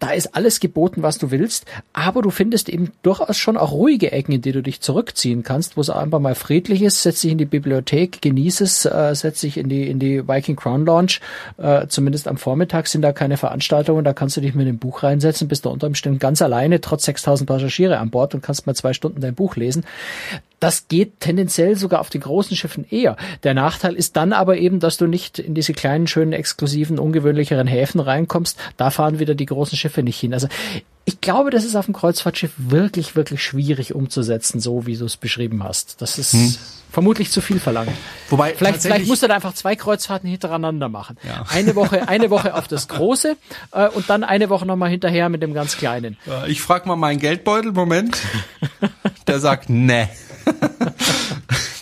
da 0.00 0.10
ist 0.10 0.34
alles 0.34 0.60
geboten, 0.60 1.02
was 1.02 1.18
du 1.18 1.30
willst, 1.30 1.66
aber 1.92 2.22
du 2.22 2.30
findest 2.30 2.68
eben 2.68 2.90
durchaus 3.02 3.36
schon 3.36 3.56
auch 3.56 3.72
ruhige 3.72 4.10
Ecken, 4.12 4.32
in 4.32 4.42
die 4.42 4.52
du 4.52 4.62
dich 4.62 4.80
zurückziehen 4.80 5.42
kannst, 5.42 5.76
wo 5.76 5.82
es 5.82 5.90
einfach 5.90 6.18
mal 6.18 6.34
friedlich 6.34 6.82
ist, 6.82 7.02
setz 7.02 7.20
dich 7.20 7.30
in 7.30 7.38
die 7.38 7.44
Bibliothek, 7.44 8.22
genieß 8.22 8.62
es, 8.62 8.86
äh, 8.86 9.14
setz 9.14 9.42
dich 9.42 9.58
in 9.58 9.68
die, 9.68 9.88
in 9.88 9.98
die 9.98 10.26
Viking 10.26 10.56
Crown 10.56 10.86
Lounge, 10.86 11.18
äh, 11.58 11.86
zumindest 11.86 12.28
am 12.28 12.38
Vormittag 12.38 12.86
sind 12.88 13.02
da 13.02 13.12
keine 13.12 13.36
Veranstaltungen, 13.36 14.04
da 14.04 14.14
kannst 14.14 14.36
du 14.38 14.40
dich 14.40 14.54
mit 14.54 14.66
dem 14.66 14.78
Buch 14.78 15.02
reinsetzen, 15.02 15.48
bist 15.48 15.66
da 15.66 15.70
unter 15.70 15.86
Umständen 15.86 16.18
ganz 16.18 16.40
alleine, 16.40 16.80
trotz 16.80 17.04
6000 17.04 17.46
Passagiere 17.46 17.98
an 17.98 18.10
Bord 18.10 18.34
und 18.34 18.42
kannst 18.42 18.66
mal 18.66 18.74
zwei 18.74 18.94
Stunden 18.94 19.20
dein 19.20 19.34
Buch 19.34 19.56
lesen. 19.56 19.84
Das 20.60 20.88
geht 20.88 21.20
tendenziell 21.20 21.74
sogar 21.74 22.00
auf 22.00 22.10
den 22.10 22.20
großen 22.20 22.56
Schiffen 22.56 22.84
eher. 22.88 23.16
Der 23.42 23.54
Nachteil 23.54 23.94
ist 23.94 24.16
dann 24.16 24.34
aber 24.34 24.58
eben, 24.58 24.78
dass 24.78 24.98
du 24.98 25.06
nicht 25.06 25.38
in 25.38 25.54
diese 25.54 25.72
kleinen, 25.72 26.06
schönen, 26.06 26.34
exklusiven, 26.34 26.98
ungewöhnlicheren 26.98 27.66
Häfen 27.66 27.98
reinkommst. 27.98 28.58
Da 28.76 28.90
fahren 28.90 29.18
wieder 29.18 29.34
die 29.34 29.46
großen 29.46 29.78
Schiffe 29.78 30.02
nicht 30.02 30.20
hin. 30.20 30.34
Also 30.34 30.48
ich 31.06 31.20
glaube, 31.20 31.50
das 31.50 31.64
ist 31.64 31.76
auf 31.76 31.86
dem 31.86 31.94
Kreuzfahrtschiff 31.94 32.52
wirklich, 32.56 33.16
wirklich 33.16 33.42
schwierig 33.42 33.94
umzusetzen, 33.94 34.60
so 34.60 34.86
wie 34.86 34.96
du 34.96 35.06
es 35.06 35.16
beschrieben 35.16 35.64
hast. 35.64 36.02
Das 36.02 36.18
ist 36.18 36.34
hm. 36.34 36.54
vermutlich 36.90 37.30
zu 37.30 37.40
viel 37.40 37.58
verlangt. 37.58 37.90
Wobei 38.28 38.54
vielleicht, 38.54 38.82
vielleicht 38.82 39.06
musst 39.06 39.22
du 39.22 39.28
da 39.28 39.34
einfach 39.34 39.54
zwei 39.54 39.76
Kreuzfahrten 39.76 40.28
hintereinander 40.28 40.88
machen. 40.88 41.16
Ja. 41.26 41.46
Eine 41.48 41.74
Woche, 41.74 42.06
eine 42.06 42.30
Woche 42.30 42.54
auf 42.54 42.68
das 42.68 42.86
Große 42.86 43.36
äh, 43.72 43.88
und 43.88 44.10
dann 44.10 44.24
eine 44.24 44.50
Woche 44.50 44.66
nochmal 44.66 44.90
hinterher 44.90 45.30
mit 45.30 45.42
dem 45.42 45.54
ganz 45.54 45.78
Kleinen. 45.78 46.18
Ich 46.46 46.60
frage 46.60 46.86
mal 46.86 46.96
meinen 46.96 47.18
Geldbeutel, 47.18 47.72
Moment. 47.72 48.18
Der 49.26 49.40
sagt, 49.40 49.70
ne. 49.70 50.08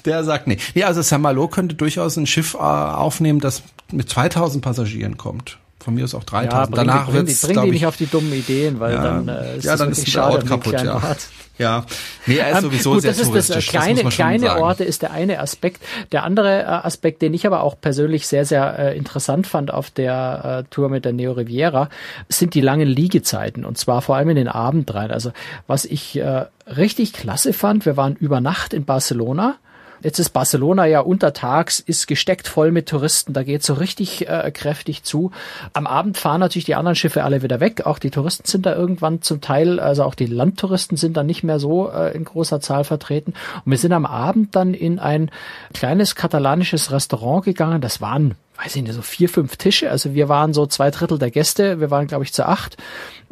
Der 0.05 0.25
sagt 0.25 0.47
nee. 0.47 0.59
Nee, 0.75 0.85
also 0.85 1.03
Saint-Malo 1.03 1.49
könnte 1.49 1.75
durchaus 1.75 2.17
ein 2.17 2.27
Schiff 2.27 2.55
äh, 2.55 2.59
aufnehmen, 2.59 3.41
das 3.41 3.63
mit 3.93 4.09
2000 4.09 4.63
Passagieren 4.63 5.17
kommt. 5.17 5.59
Von 5.81 5.95
mir 5.95 6.05
ist 6.05 6.15
auch 6.15 6.25
3000. 6.25 6.77
Ja, 6.77 6.85
Danach 6.85 7.07
bring, 7.07 7.27
wird's, 7.27 7.41
bring 7.41 7.63
die 7.63 7.71
nicht 7.71 7.87
auf 7.87 7.97
die 7.97 8.07
dummen 8.07 8.33
Ideen, 8.33 8.81
weil 8.81 8.95
ja, 8.95 9.03
dann 9.03 9.29
äh, 9.29 9.59
ist 9.59 9.65
ja, 9.65 9.77
dann 9.77 9.91
ist 9.91 10.15
der 10.15 10.25
Ort 10.25 10.47
kaputt, 10.47 10.83
ja. 10.83 10.95
Ort. 10.97 11.29
Ja, 11.59 11.85
nee, 12.27 12.37
er 12.37 12.51
ist 12.51 12.57
ähm, 12.59 12.63
sowieso 12.65 12.93
gut, 12.93 13.03
sehr 13.03 13.11
das 13.11 13.21
ist 13.21 13.35
das 13.35 13.51
äh, 13.51 13.61
kleine, 13.61 14.05
das 14.05 14.15
kleine 14.15 14.59
Orte 14.61 14.85
ist 14.85 15.03
der 15.03 15.11
eine 15.11 15.41
Aspekt. 15.41 15.83
Der 16.13 16.23
andere 16.23 16.63
äh, 16.63 16.65
Aspekt, 16.67 17.21
den 17.21 17.35
ich 17.35 17.47
aber 17.47 17.63
auch 17.63 17.81
persönlich 17.81 18.29
sehr, 18.29 18.45
sehr 18.45 18.79
äh, 18.79 18.97
interessant 18.97 19.47
fand 19.47 19.73
auf 19.73 19.91
der 19.91 20.65
äh, 20.67 20.71
Tour 20.71 20.89
mit 20.89 21.05
der 21.05 21.13
Neo 21.13 21.33
Riviera, 21.33 21.89
sind 22.29 22.55
die 22.55 22.61
langen 22.61 22.87
Liegezeiten 22.87 23.65
und 23.65 23.77
zwar 23.77 24.03
vor 24.03 24.17
allem 24.17 24.29
in 24.31 24.37
den 24.37 24.49
Abend 24.49 24.95
rein. 24.95 25.11
Also 25.11 25.33
was 25.67 25.85
ich 25.85 26.17
äh, 26.17 26.45
richtig 26.67 27.13
klasse 27.13 27.53
fand, 27.53 27.87
wir 27.87 27.97
waren 27.97 28.15
über 28.15 28.41
Nacht 28.41 28.73
in 28.73 28.85
Barcelona 28.85 29.57
Jetzt 30.03 30.19
ist 30.19 30.31
Barcelona 30.31 30.87
ja 30.87 31.01
untertags, 31.01 31.81
ist 31.81 32.07
gesteckt 32.07 32.49
voll 32.49 32.71
mit 32.71 32.89
Touristen, 32.89 33.33
da 33.33 33.43
geht 33.43 33.63
so 33.63 33.75
richtig 33.75 34.29
äh, 34.29 34.51
kräftig 34.53 35.03
zu. 35.03 35.31
Am 35.73 35.87
Abend 35.87 36.17
fahren 36.17 36.41
natürlich 36.41 36.67
die 36.67 36.75
anderen 36.75 36.97
Schiffe 36.97 37.25
alle 37.25 37.43
wieder 37.43 37.61
weg, 37.61 37.87
auch 37.87 37.99
die 37.99 38.11
Touristen 38.11 38.47
sind 38.47 38.67
da 38.67 38.75
irgendwann 38.75 39.23
zum 39.23 39.41
Teil, 39.41 39.81
also 39.81 40.05
auch 40.05 40.15
die 40.15 40.27
Landtouristen 40.27 40.97
sind 40.97 41.17
da 41.17 41.23
nicht 41.23 41.43
mehr 41.43 41.59
so 41.59 41.91
äh, 41.91 42.15
in 42.15 42.25
großer 42.25 42.61
Zahl 42.61 42.85
vertreten. 42.85 43.35
Und 43.65 43.71
wir 43.71 43.79
sind 43.79 43.93
am 43.93 44.07
Abend 44.07 44.55
dann 44.55 44.75
in 44.75 44.99
ein 44.99 45.31
kleines 45.75 46.15
katalanisches 46.15 46.93
Restaurant 46.93 47.45
gegangen, 47.45 47.81
das 47.81 48.01
waren 48.01 48.35
weiß 48.63 48.75
ich 48.77 48.83
nicht, 48.83 48.95
so 48.95 49.03
vier, 49.03 49.29
fünf 49.29 49.57
Tische. 49.57 49.91
Also 49.91 50.15
wir 50.15 50.29
waren 50.29 50.53
so 50.53 50.67
zwei 50.67 50.91
Drittel 50.91 51.19
der 51.19 51.31
Gäste, 51.31 51.81
wir 51.81 51.91
waren, 51.91 52.09
glaube 52.09 52.25
ich, 52.25 52.33
zu 52.33 52.47
acht. 52.47 52.77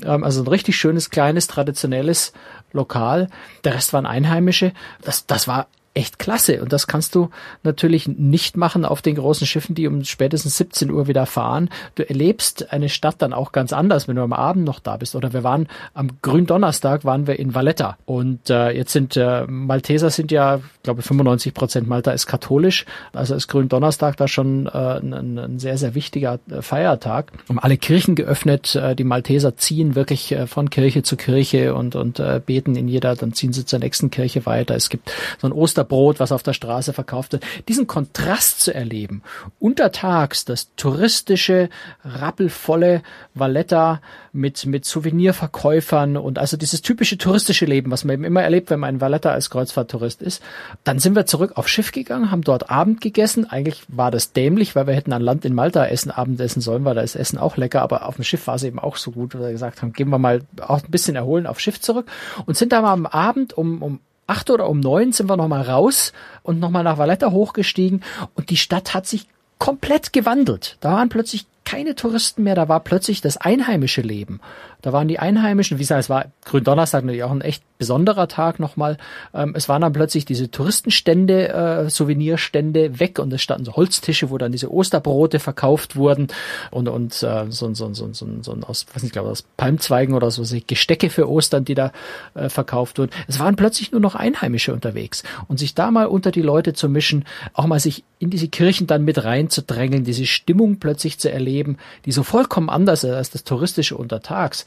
Ähm, 0.02 0.22
also 0.24 0.42
ein 0.42 0.46
richtig 0.46 0.76
schönes, 0.76 1.10
kleines, 1.10 1.48
traditionelles 1.48 2.32
Lokal. 2.72 3.28
Der 3.64 3.74
Rest 3.74 3.92
waren 3.92 4.06
Einheimische. 4.06 4.72
Das, 5.02 5.26
das 5.26 5.48
war 5.48 5.66
echt 5.96 6.18
klasse. 6.18 6.60
Und 6.60 6.72
das 6.72 6.86
kannst 6.86 7.14
du 7.14 7.30
natürlich 7.62 8.06
nicht 8.06 8.56
machen 8.56 8.84
auf 8.84 9.02
den 9.02 9.16
großen 9.16 9.46
Schiffen, 9.46 9.74
die 9.74 9.86
um 9.86 10.04
spätestens 10.04 10.58
17 10.58 10.90
Uhr 10.90 11.08
wieder 11.08 11.26
fahren. 11.26 11.70
Du 11.94 12.08
erlebst 12.08 12.70
eine 12.72 12.88
Stadt 12.88 13.16
dann 13.18 13.32
auch 13.32 13.52
ganz 13.52 13.72
anders, 13.72 14.06
wenn 14.06 14.16
du 14.16 14.22
am 14.22 14.32
Abend 14.32 14.64
noch 14.64 14.78
da 14.78 14.96
bist. 14.98 15.16
Oder 15.16 15.32
wir 15.32 15.42
waren 15.42 15.68
am 15.94 16.10
Gründonnerstag 16.20 17.04
waren 17.04 17.26
wir 17.26 17.38
in 17.38 17.54
Valletta. 17.54 17.96
Und 18.04 18.50
äh, 18.50 18.70
jetzt 18.70 18.92
sind 18.92 19.16
äh, 19.16 19.46
Malteser 19.46 20.10
sind 20.10 20.30
ja, 20.30 20.60
glaube 20.82 21.02
95 21.02 21.54
Prozent 21.54 21.88
Malta 21.88 22.10
ist 22.10 22.26
katholisch. 22.26 22.84
Also 23.14 23.34
ist 23.34 23.48
Gründonnerstag 23.48 24.16
da 24.18 24.28
schon 24.28 24.66
äh, 24.66 24.70
ein, 24.70 25.38
ein 25.38 25.58
sehr, 25.58 25.78
sehr 25.78 25.94
wichtiger 25.94 26.38
äh, 26.50 26.60
Feiertag. 26.60 27.32
Um 27.48 27.58
alle 27.58 27.78
Kirchen 27.78 28.14
geöffnet. 28.14 28.74
Äh, 28.74 28.94
die 28.94 29.04
Malteser 29.04 29.56
ziehen 29.56 29.94
wirklich 29.94 30.32
äh, 30.32 30.46
von 30.46 30.68
Kirche 30.68 31.02
zu 31.02 31.16
Kirche 31.16 31.74
und, 31.74 31.96
und 31.96 32.18
äh, 32.18 32.40
beten 32.44 32.76
in 32.76 32.86
jeder, 32.86 33.16
dann 33.16 33.32
ziehen 33.32 33.54
sie 33.54 33.64
zur 33.64 33.78
nächsten 33.78 34.10
Kirche 34.10 34.44
weiter. 34.44 34.74
Es 34.74 34.90
gibt 34.90 35.10
so 35.38 35.46
ein 35.46 35.52
Oster 35.52 35.85
Brot, 35.86 36.20
was 36.20 36.32
auf 36.32 36.42
der 36.42 36.52
Straße 36.52 36.92
verkauft 36.92 37.32
wird, 37.32 37.44
diesen 37.68 37.86
Kontrast 37.86 38.60
zu 38.60 38.74
erleben. 38.74 39.22
Untertags 39.58 40.44
das 40.44 40.74
touristische, 40.76 41.70
rappelvolle 42.04 43.02
Valletta 43.34 44.00
mit, 44.32 44.66
mit 44.66 44.84
Souvenirverkäufern 44.84 46.16
und 46.16 46.38
also 46.38 46.56
dieses 46.56 46.82
typische 46.82 47.18
touristische 47.18 47.64
Leben, 47.64 47.90
was 47.90 48.04
man 48.04 48.14
eben 48.14 48.24
immer 48.24 48.42
erlebt, 48.42 48.70
wenn 48.70 48.80
man 48.80 48.96
in 48.96 49.00
Valletta 49.00 49.30
als 49.30 49.50
Kreuzfahrttourist 49.50 50.22
ist. 50.22 50.42
Dann 50.84 50.98
sind 50.98 51.16
wir 51.16 51.26
zurück 51.26 51.52
auf 51.54 51.68
Schiff 51.68 51.92
gegangen, 51.92 52.30
haben 52.30 52.42
dort 52.42 52.70
Abend 52.70 53.00
gegessen. 53.00 53.48
Eigentlich 53.48 53.82
war 53.88 54.10
das 54.10 54.32
dämlich, 54.32 54.76
weil 54.76 54.86
wir 54.86 54.94
hätten 54.94 55.12
an 55.12 55.22
Land 55.22 55.44
in 55.44 55.54
Malta 55.54 55.86
essen, 55.86 56.10
Abend 56.10 56.40
essen 56.40 56.60
sollen, 56.60 56.84
weil 56.84 56.94
da 56.94 57.00
ist 57.00 57.16
Essen 57.16 57.38
auch 57.38 57.56
lecker, 57.56 57.82
aber 57.82 58.06
auf 58.06 58.16
dem 58.16 58.24
Schiff 58.24 58.46
war 58.46 58.56
es 58.56 58.62
eben 58.62 58.78
auch 58.78 58.96
so 58.96 59.10
gut, 59.10 59.34
weil 59.34 59.42
wir 59.42 59.52
gesagt 59.52 59.82
haben, 59.82 59.92
gehen 59.92 60.10
wir 60.10 60.18
mal 60.18 60.42
auch 60.60 60.82
ein 60.82 60.90
bisschen 60.90 61.16
erholen 61.16 61.46
auf 61.46 61.60
Schiff 61.60 61.80
zurück 61.80 62.06
und 62.44 62.56
sind 62.56 62.72
da 62.72 62.82
mal 62.82 62.92
am 62.92 63.06
Abend 63.06 63.56
um, 63.56 63.82
um 63.82 64.00
acht 64.26 64.50
oder 64.50 64.68
um 64.68 64.80
neun 64.80 65.12
sind 65.12 65.28
wir 65.28 65.36
nochmal 65.36 65.62
raus 65.62 66.12
und 66.42 66.58
nochmal 66.58 66.84
nach 66.84 66.98
Valletta 66.98 67.30
hochgestiegen 67.30 68.02
und 68.34 68.50
die 68.50 68.56
Stadt 68.56 68.94
hat 68.94 69.06
sich 69.06 69.26
komplett 69.58 70.12
gewandelt. 70.12 70.76
Da 70.80 70.92
waren 70.92 71.08
plötzlich 71.08 71.46
keine 71.64 71.94
Touristen 71.94 72.44
mehr, 72.44 72.54
da 72.54 72.68
war 72.68 72.80
plötzlich 72.80 73.20
das 73.20 73.36
einheimische 73.36 74.00
Leben. 74.00 74.40
Da 74.82 74.92
waren 74.92 75.08
die 75.08 75.18
Einheimischen, 75.18 75.78
wie 75.78 75.82
gesagt, 75.82 76.00
es 76.00 76.10
war 76.10 76.26
Gründonnerstag 76.44 77.04
natürlich 77.04 77.24
auch 77.24 77.30
ein 77.30 77.40
echt 77.40 77.62
besonderer 77.78 78.28
Tag 78.28 78.58
nochmal. 78.58 78.96
Ähm, 79.34 79.54
es 79.56 79.68
waren 79.68 79.82
dann 79.82 79.92
plötzlich 79.92 80.24
diese 80.24 80.50
Touristenstände, 80.50 81.48
äh, 81.48 81.90
Souvenirstände 81.90 82.98
weg 82.98 83.18
und 83.18 83.32
es 83.32 83.42
standen 83.42 83.64
so 83.64 83.74
Holztische, 83.76 84.30
wo 84.30 84.38
dann 84.38 84.52
diese 84.52 84.72
Osterbrote 84.72 85.38
verkauft 85.38 85.96
wurden 85.96 86.28
und, 86.70 86.88
und 86.88 87.22
äh, 87.22 87.46
so, 87.50 87.74
so, 87.74 87.92
so, 87.94 88.12
so, 88.12 88.26
so 88.40 88.56
aus, 88.66 88.86
was 88.94 89.02
nicht, 89.02 89.12
glaube 89.12 89.30
aus 89.30 89.44
Palmzweigen 89.56 90.14
oder 90.14 90.30
so, 90.30 90.44
so 90.44 90.56
Gestecke 90.66 91.10
für 91.10 91.28
Ostern, 91.28 91.64
die 91.64 91.74
da 91.74 91.92
äh, 92.34 92.48
verkauft 92.48 92.98
wurden. 92.98 93.10
Es 93.28 93.38
waren 93.38 93.56
plötzlich 93.56 93.92
nur 93.92 94.00
noch 94.00 94.14
Einheimische 94.14 94.72
unterwegs 94.72 95.22
und 95.48 95.58
sich 95.58 95.74
da 95.74 95.90
mal 95.90 96.06
unter 96.06 96.30
die 96.30 96.42
Leute 96.42 96.72
zu 96.72 96.88
mischen, 96.88 97.24
auch 97.52 97.66
mal 97.66 97.80
sich 97.80 98.04
in 98.18 98.30
diese 98.30 98.48
Kirchen 98.48 98.86
dann 98.86 99.04
mit 99.04 99.22
reinzudrängeln, 99.22 100.04
diese 100.04 100.26
Stimmung 100.26 100.78
plötzlich 100.78 101.18
zu 101.18 101.30
erleben, 101.30 101.76
die 102.06 102.12
so 102.12 102.22
vollkommen 102.22 102.70
anders 102.70 103.04
ist 103.04 103.12
als 103.12 103.30
das 103.30 103.44
touristische 103.44 103.96
Untertags 103.96 104.64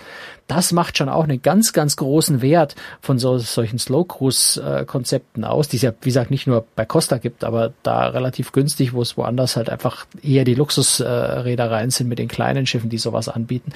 das 0.49 0.71
macht 0.71 0.97
schon 0.97 1.09
auch 1.09 1.25
einen 1.25 1.41
ganz, 1.41 1.73
ganz 1.73 1.95
großen 1.95 2.41
Wert 2.41 2.75
von 3.01 3.19
so, 3.19 3.37
solchen 3.37 3.77
Slow-Cruise-Konzepten 3.77 5.45
aus, 5.45 5.67
die 5.67 5.77
es 5.77 5.83
ja, 5.83 5.91
wie 6.01 6.09
gesagt, 6.09 6.31
nicht 6.31 6.47
nur 6.47 6.65
bei 6.75 6.85
Costa 6.85 7.19
gibt, 7.19 7.43
aber 7.43 7.71
da 7.83 8.07
relativ 8.07 8.51
günstig, 8.51 8.93
wo 8.93 9.01
es 9.01 9.15
woanders 9.15 9.55
halt 9.55 9.69
einfach 9.69 10.05
eher 10.23 10.45
die 10.45 10.55
Luxusreedereien 10.55 11.91
sind 11.91 12.09
mit 12.09 12.17
den 12.17 12.27
kleinen 12.27 12.65
Schiffen, 12.65 12.89
die 12.89 12.97
sowas 12.97 13.29
anbieten. 13.29 13.73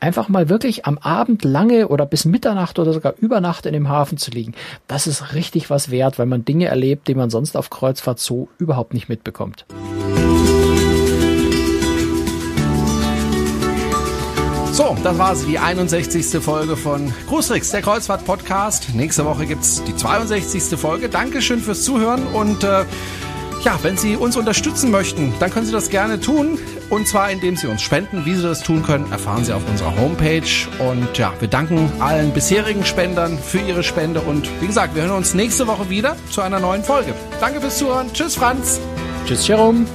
Einfach 0.00 0.28
mal 0.28 0.48
wirklich 0.48 0.86
am 0.86 0.96
Abend 0.98 1.44
lange 1.44 1.88
oder 1.88 2.06
bis 2.06 2.24
Mitternacht 2.24 2.78
oder 2.78 2.94
sogar 2.94 3.14
über 3.18 3.40
Nacht 3.40 3.66
in 3.66 3.74
dem 3.74 3.90
Hafen 3.90 4.16
zu 4.16 4.30
liegen, 4.30 4.54
das 4.88 5.06
ist 5.06 5.34
richtig 5.34 5.68
was 5.68 5.90
wert, 5.90 6.18
weil 6.18 6.26
man 6.26 6.44
Dinge 6.44 6.66
erlebt, 6.66 7.06
die 7.06 7.14
man 7.14 7.28
sonst 7.28 7.54
auf 7.56 7.68
Kreuzfahrt 7.68 8.18
so 8.18 8.48
überhaupt 8.58 8.94
nicht 8.94 9.10
mitbekommt. 9.10 9.66
So, 14.74 14.96
das 15.04 15.16
war 15.18 15.36
sie, 15.36 15.46
die 15.46 15.58
61. 15.60 16.42
Folge 16.42 16.76
von 16.76 17.14
Cruistricks, 17.28 17.70
der 17.70 17.80
Kreuzfahrt-Podcast. 17.80 18.92
Nächste 18.92 19.24
Woche 19.24 19.46
gibt's 19.46 19.84
die 19.84 19.94
62. 19.94 20.76
Folge. 20.76 21.08
Dankeschön 21.08 21.60
fürs 21.60 21.84
Zuhören 21.84 22.26
und 22.32 22.64
äh, 22.64 22.84
Ja, 23.62 23.78
wenn 23.82 23.96
Sie 23.96 24.16
uns 24.16 24.36
unterstützen 24.36 24.90
möchten, 24.90 25.32
dann 25.38 25.52
können 25.52 25.64
Sie 25.64 25.70
das 25.70 25.90
gerne 25.90 26.18
tun. 26.18 26.58
Und 26.90 27.06
zwar, 27.06 27.30
indem 27.30 27.54
Sie 27.54 27.68
uns 27.68 27.82
spenden. 27.82 28.24
Wie 28.24 28.34
Sie 28.34 28.42
das 28.42 28.64
tun 28.64 28.82
können, 28.82 29.12
erfahren 29.12 29.44
Sie 29.44 29.52
auf 29.52 29.62
unserer 29.70 29.96
Homepage. 29.96 30.42
Und 30.80 31.16
ja, 31.16 31.32
wir 31.38 31.46
danken 31.46 31.92
allen 32.00 32.32
bisherigen 32.32 32.84
Spendern 32.84 33.38
für 33.38 33.60
ihre 33.60 33.84
Spende. 33.84 34.22
Und 34.22 34.50
wie 34.60 34.66
gesagt, 34.66 34.96
wir 34.96 35.02
hören 35.02 35.12
uns 35.18 35.34
nächste 35.34 35.68
Woche 35.68 35.88
wieder 35.88 36.16
zu 36.32 36.40
einer 36.40 36.58
neuen 36.58 36.82
Folge. 36.82 37.14
Danke 37.40 37.60
fürs 37.60 37.78
Zuhören. 37.78 38.12
Tschüss, 38.12 38.34
Franz. 38.34 38.80
Tschüss, 39.24 39.46
Jerome. 39.46 39.86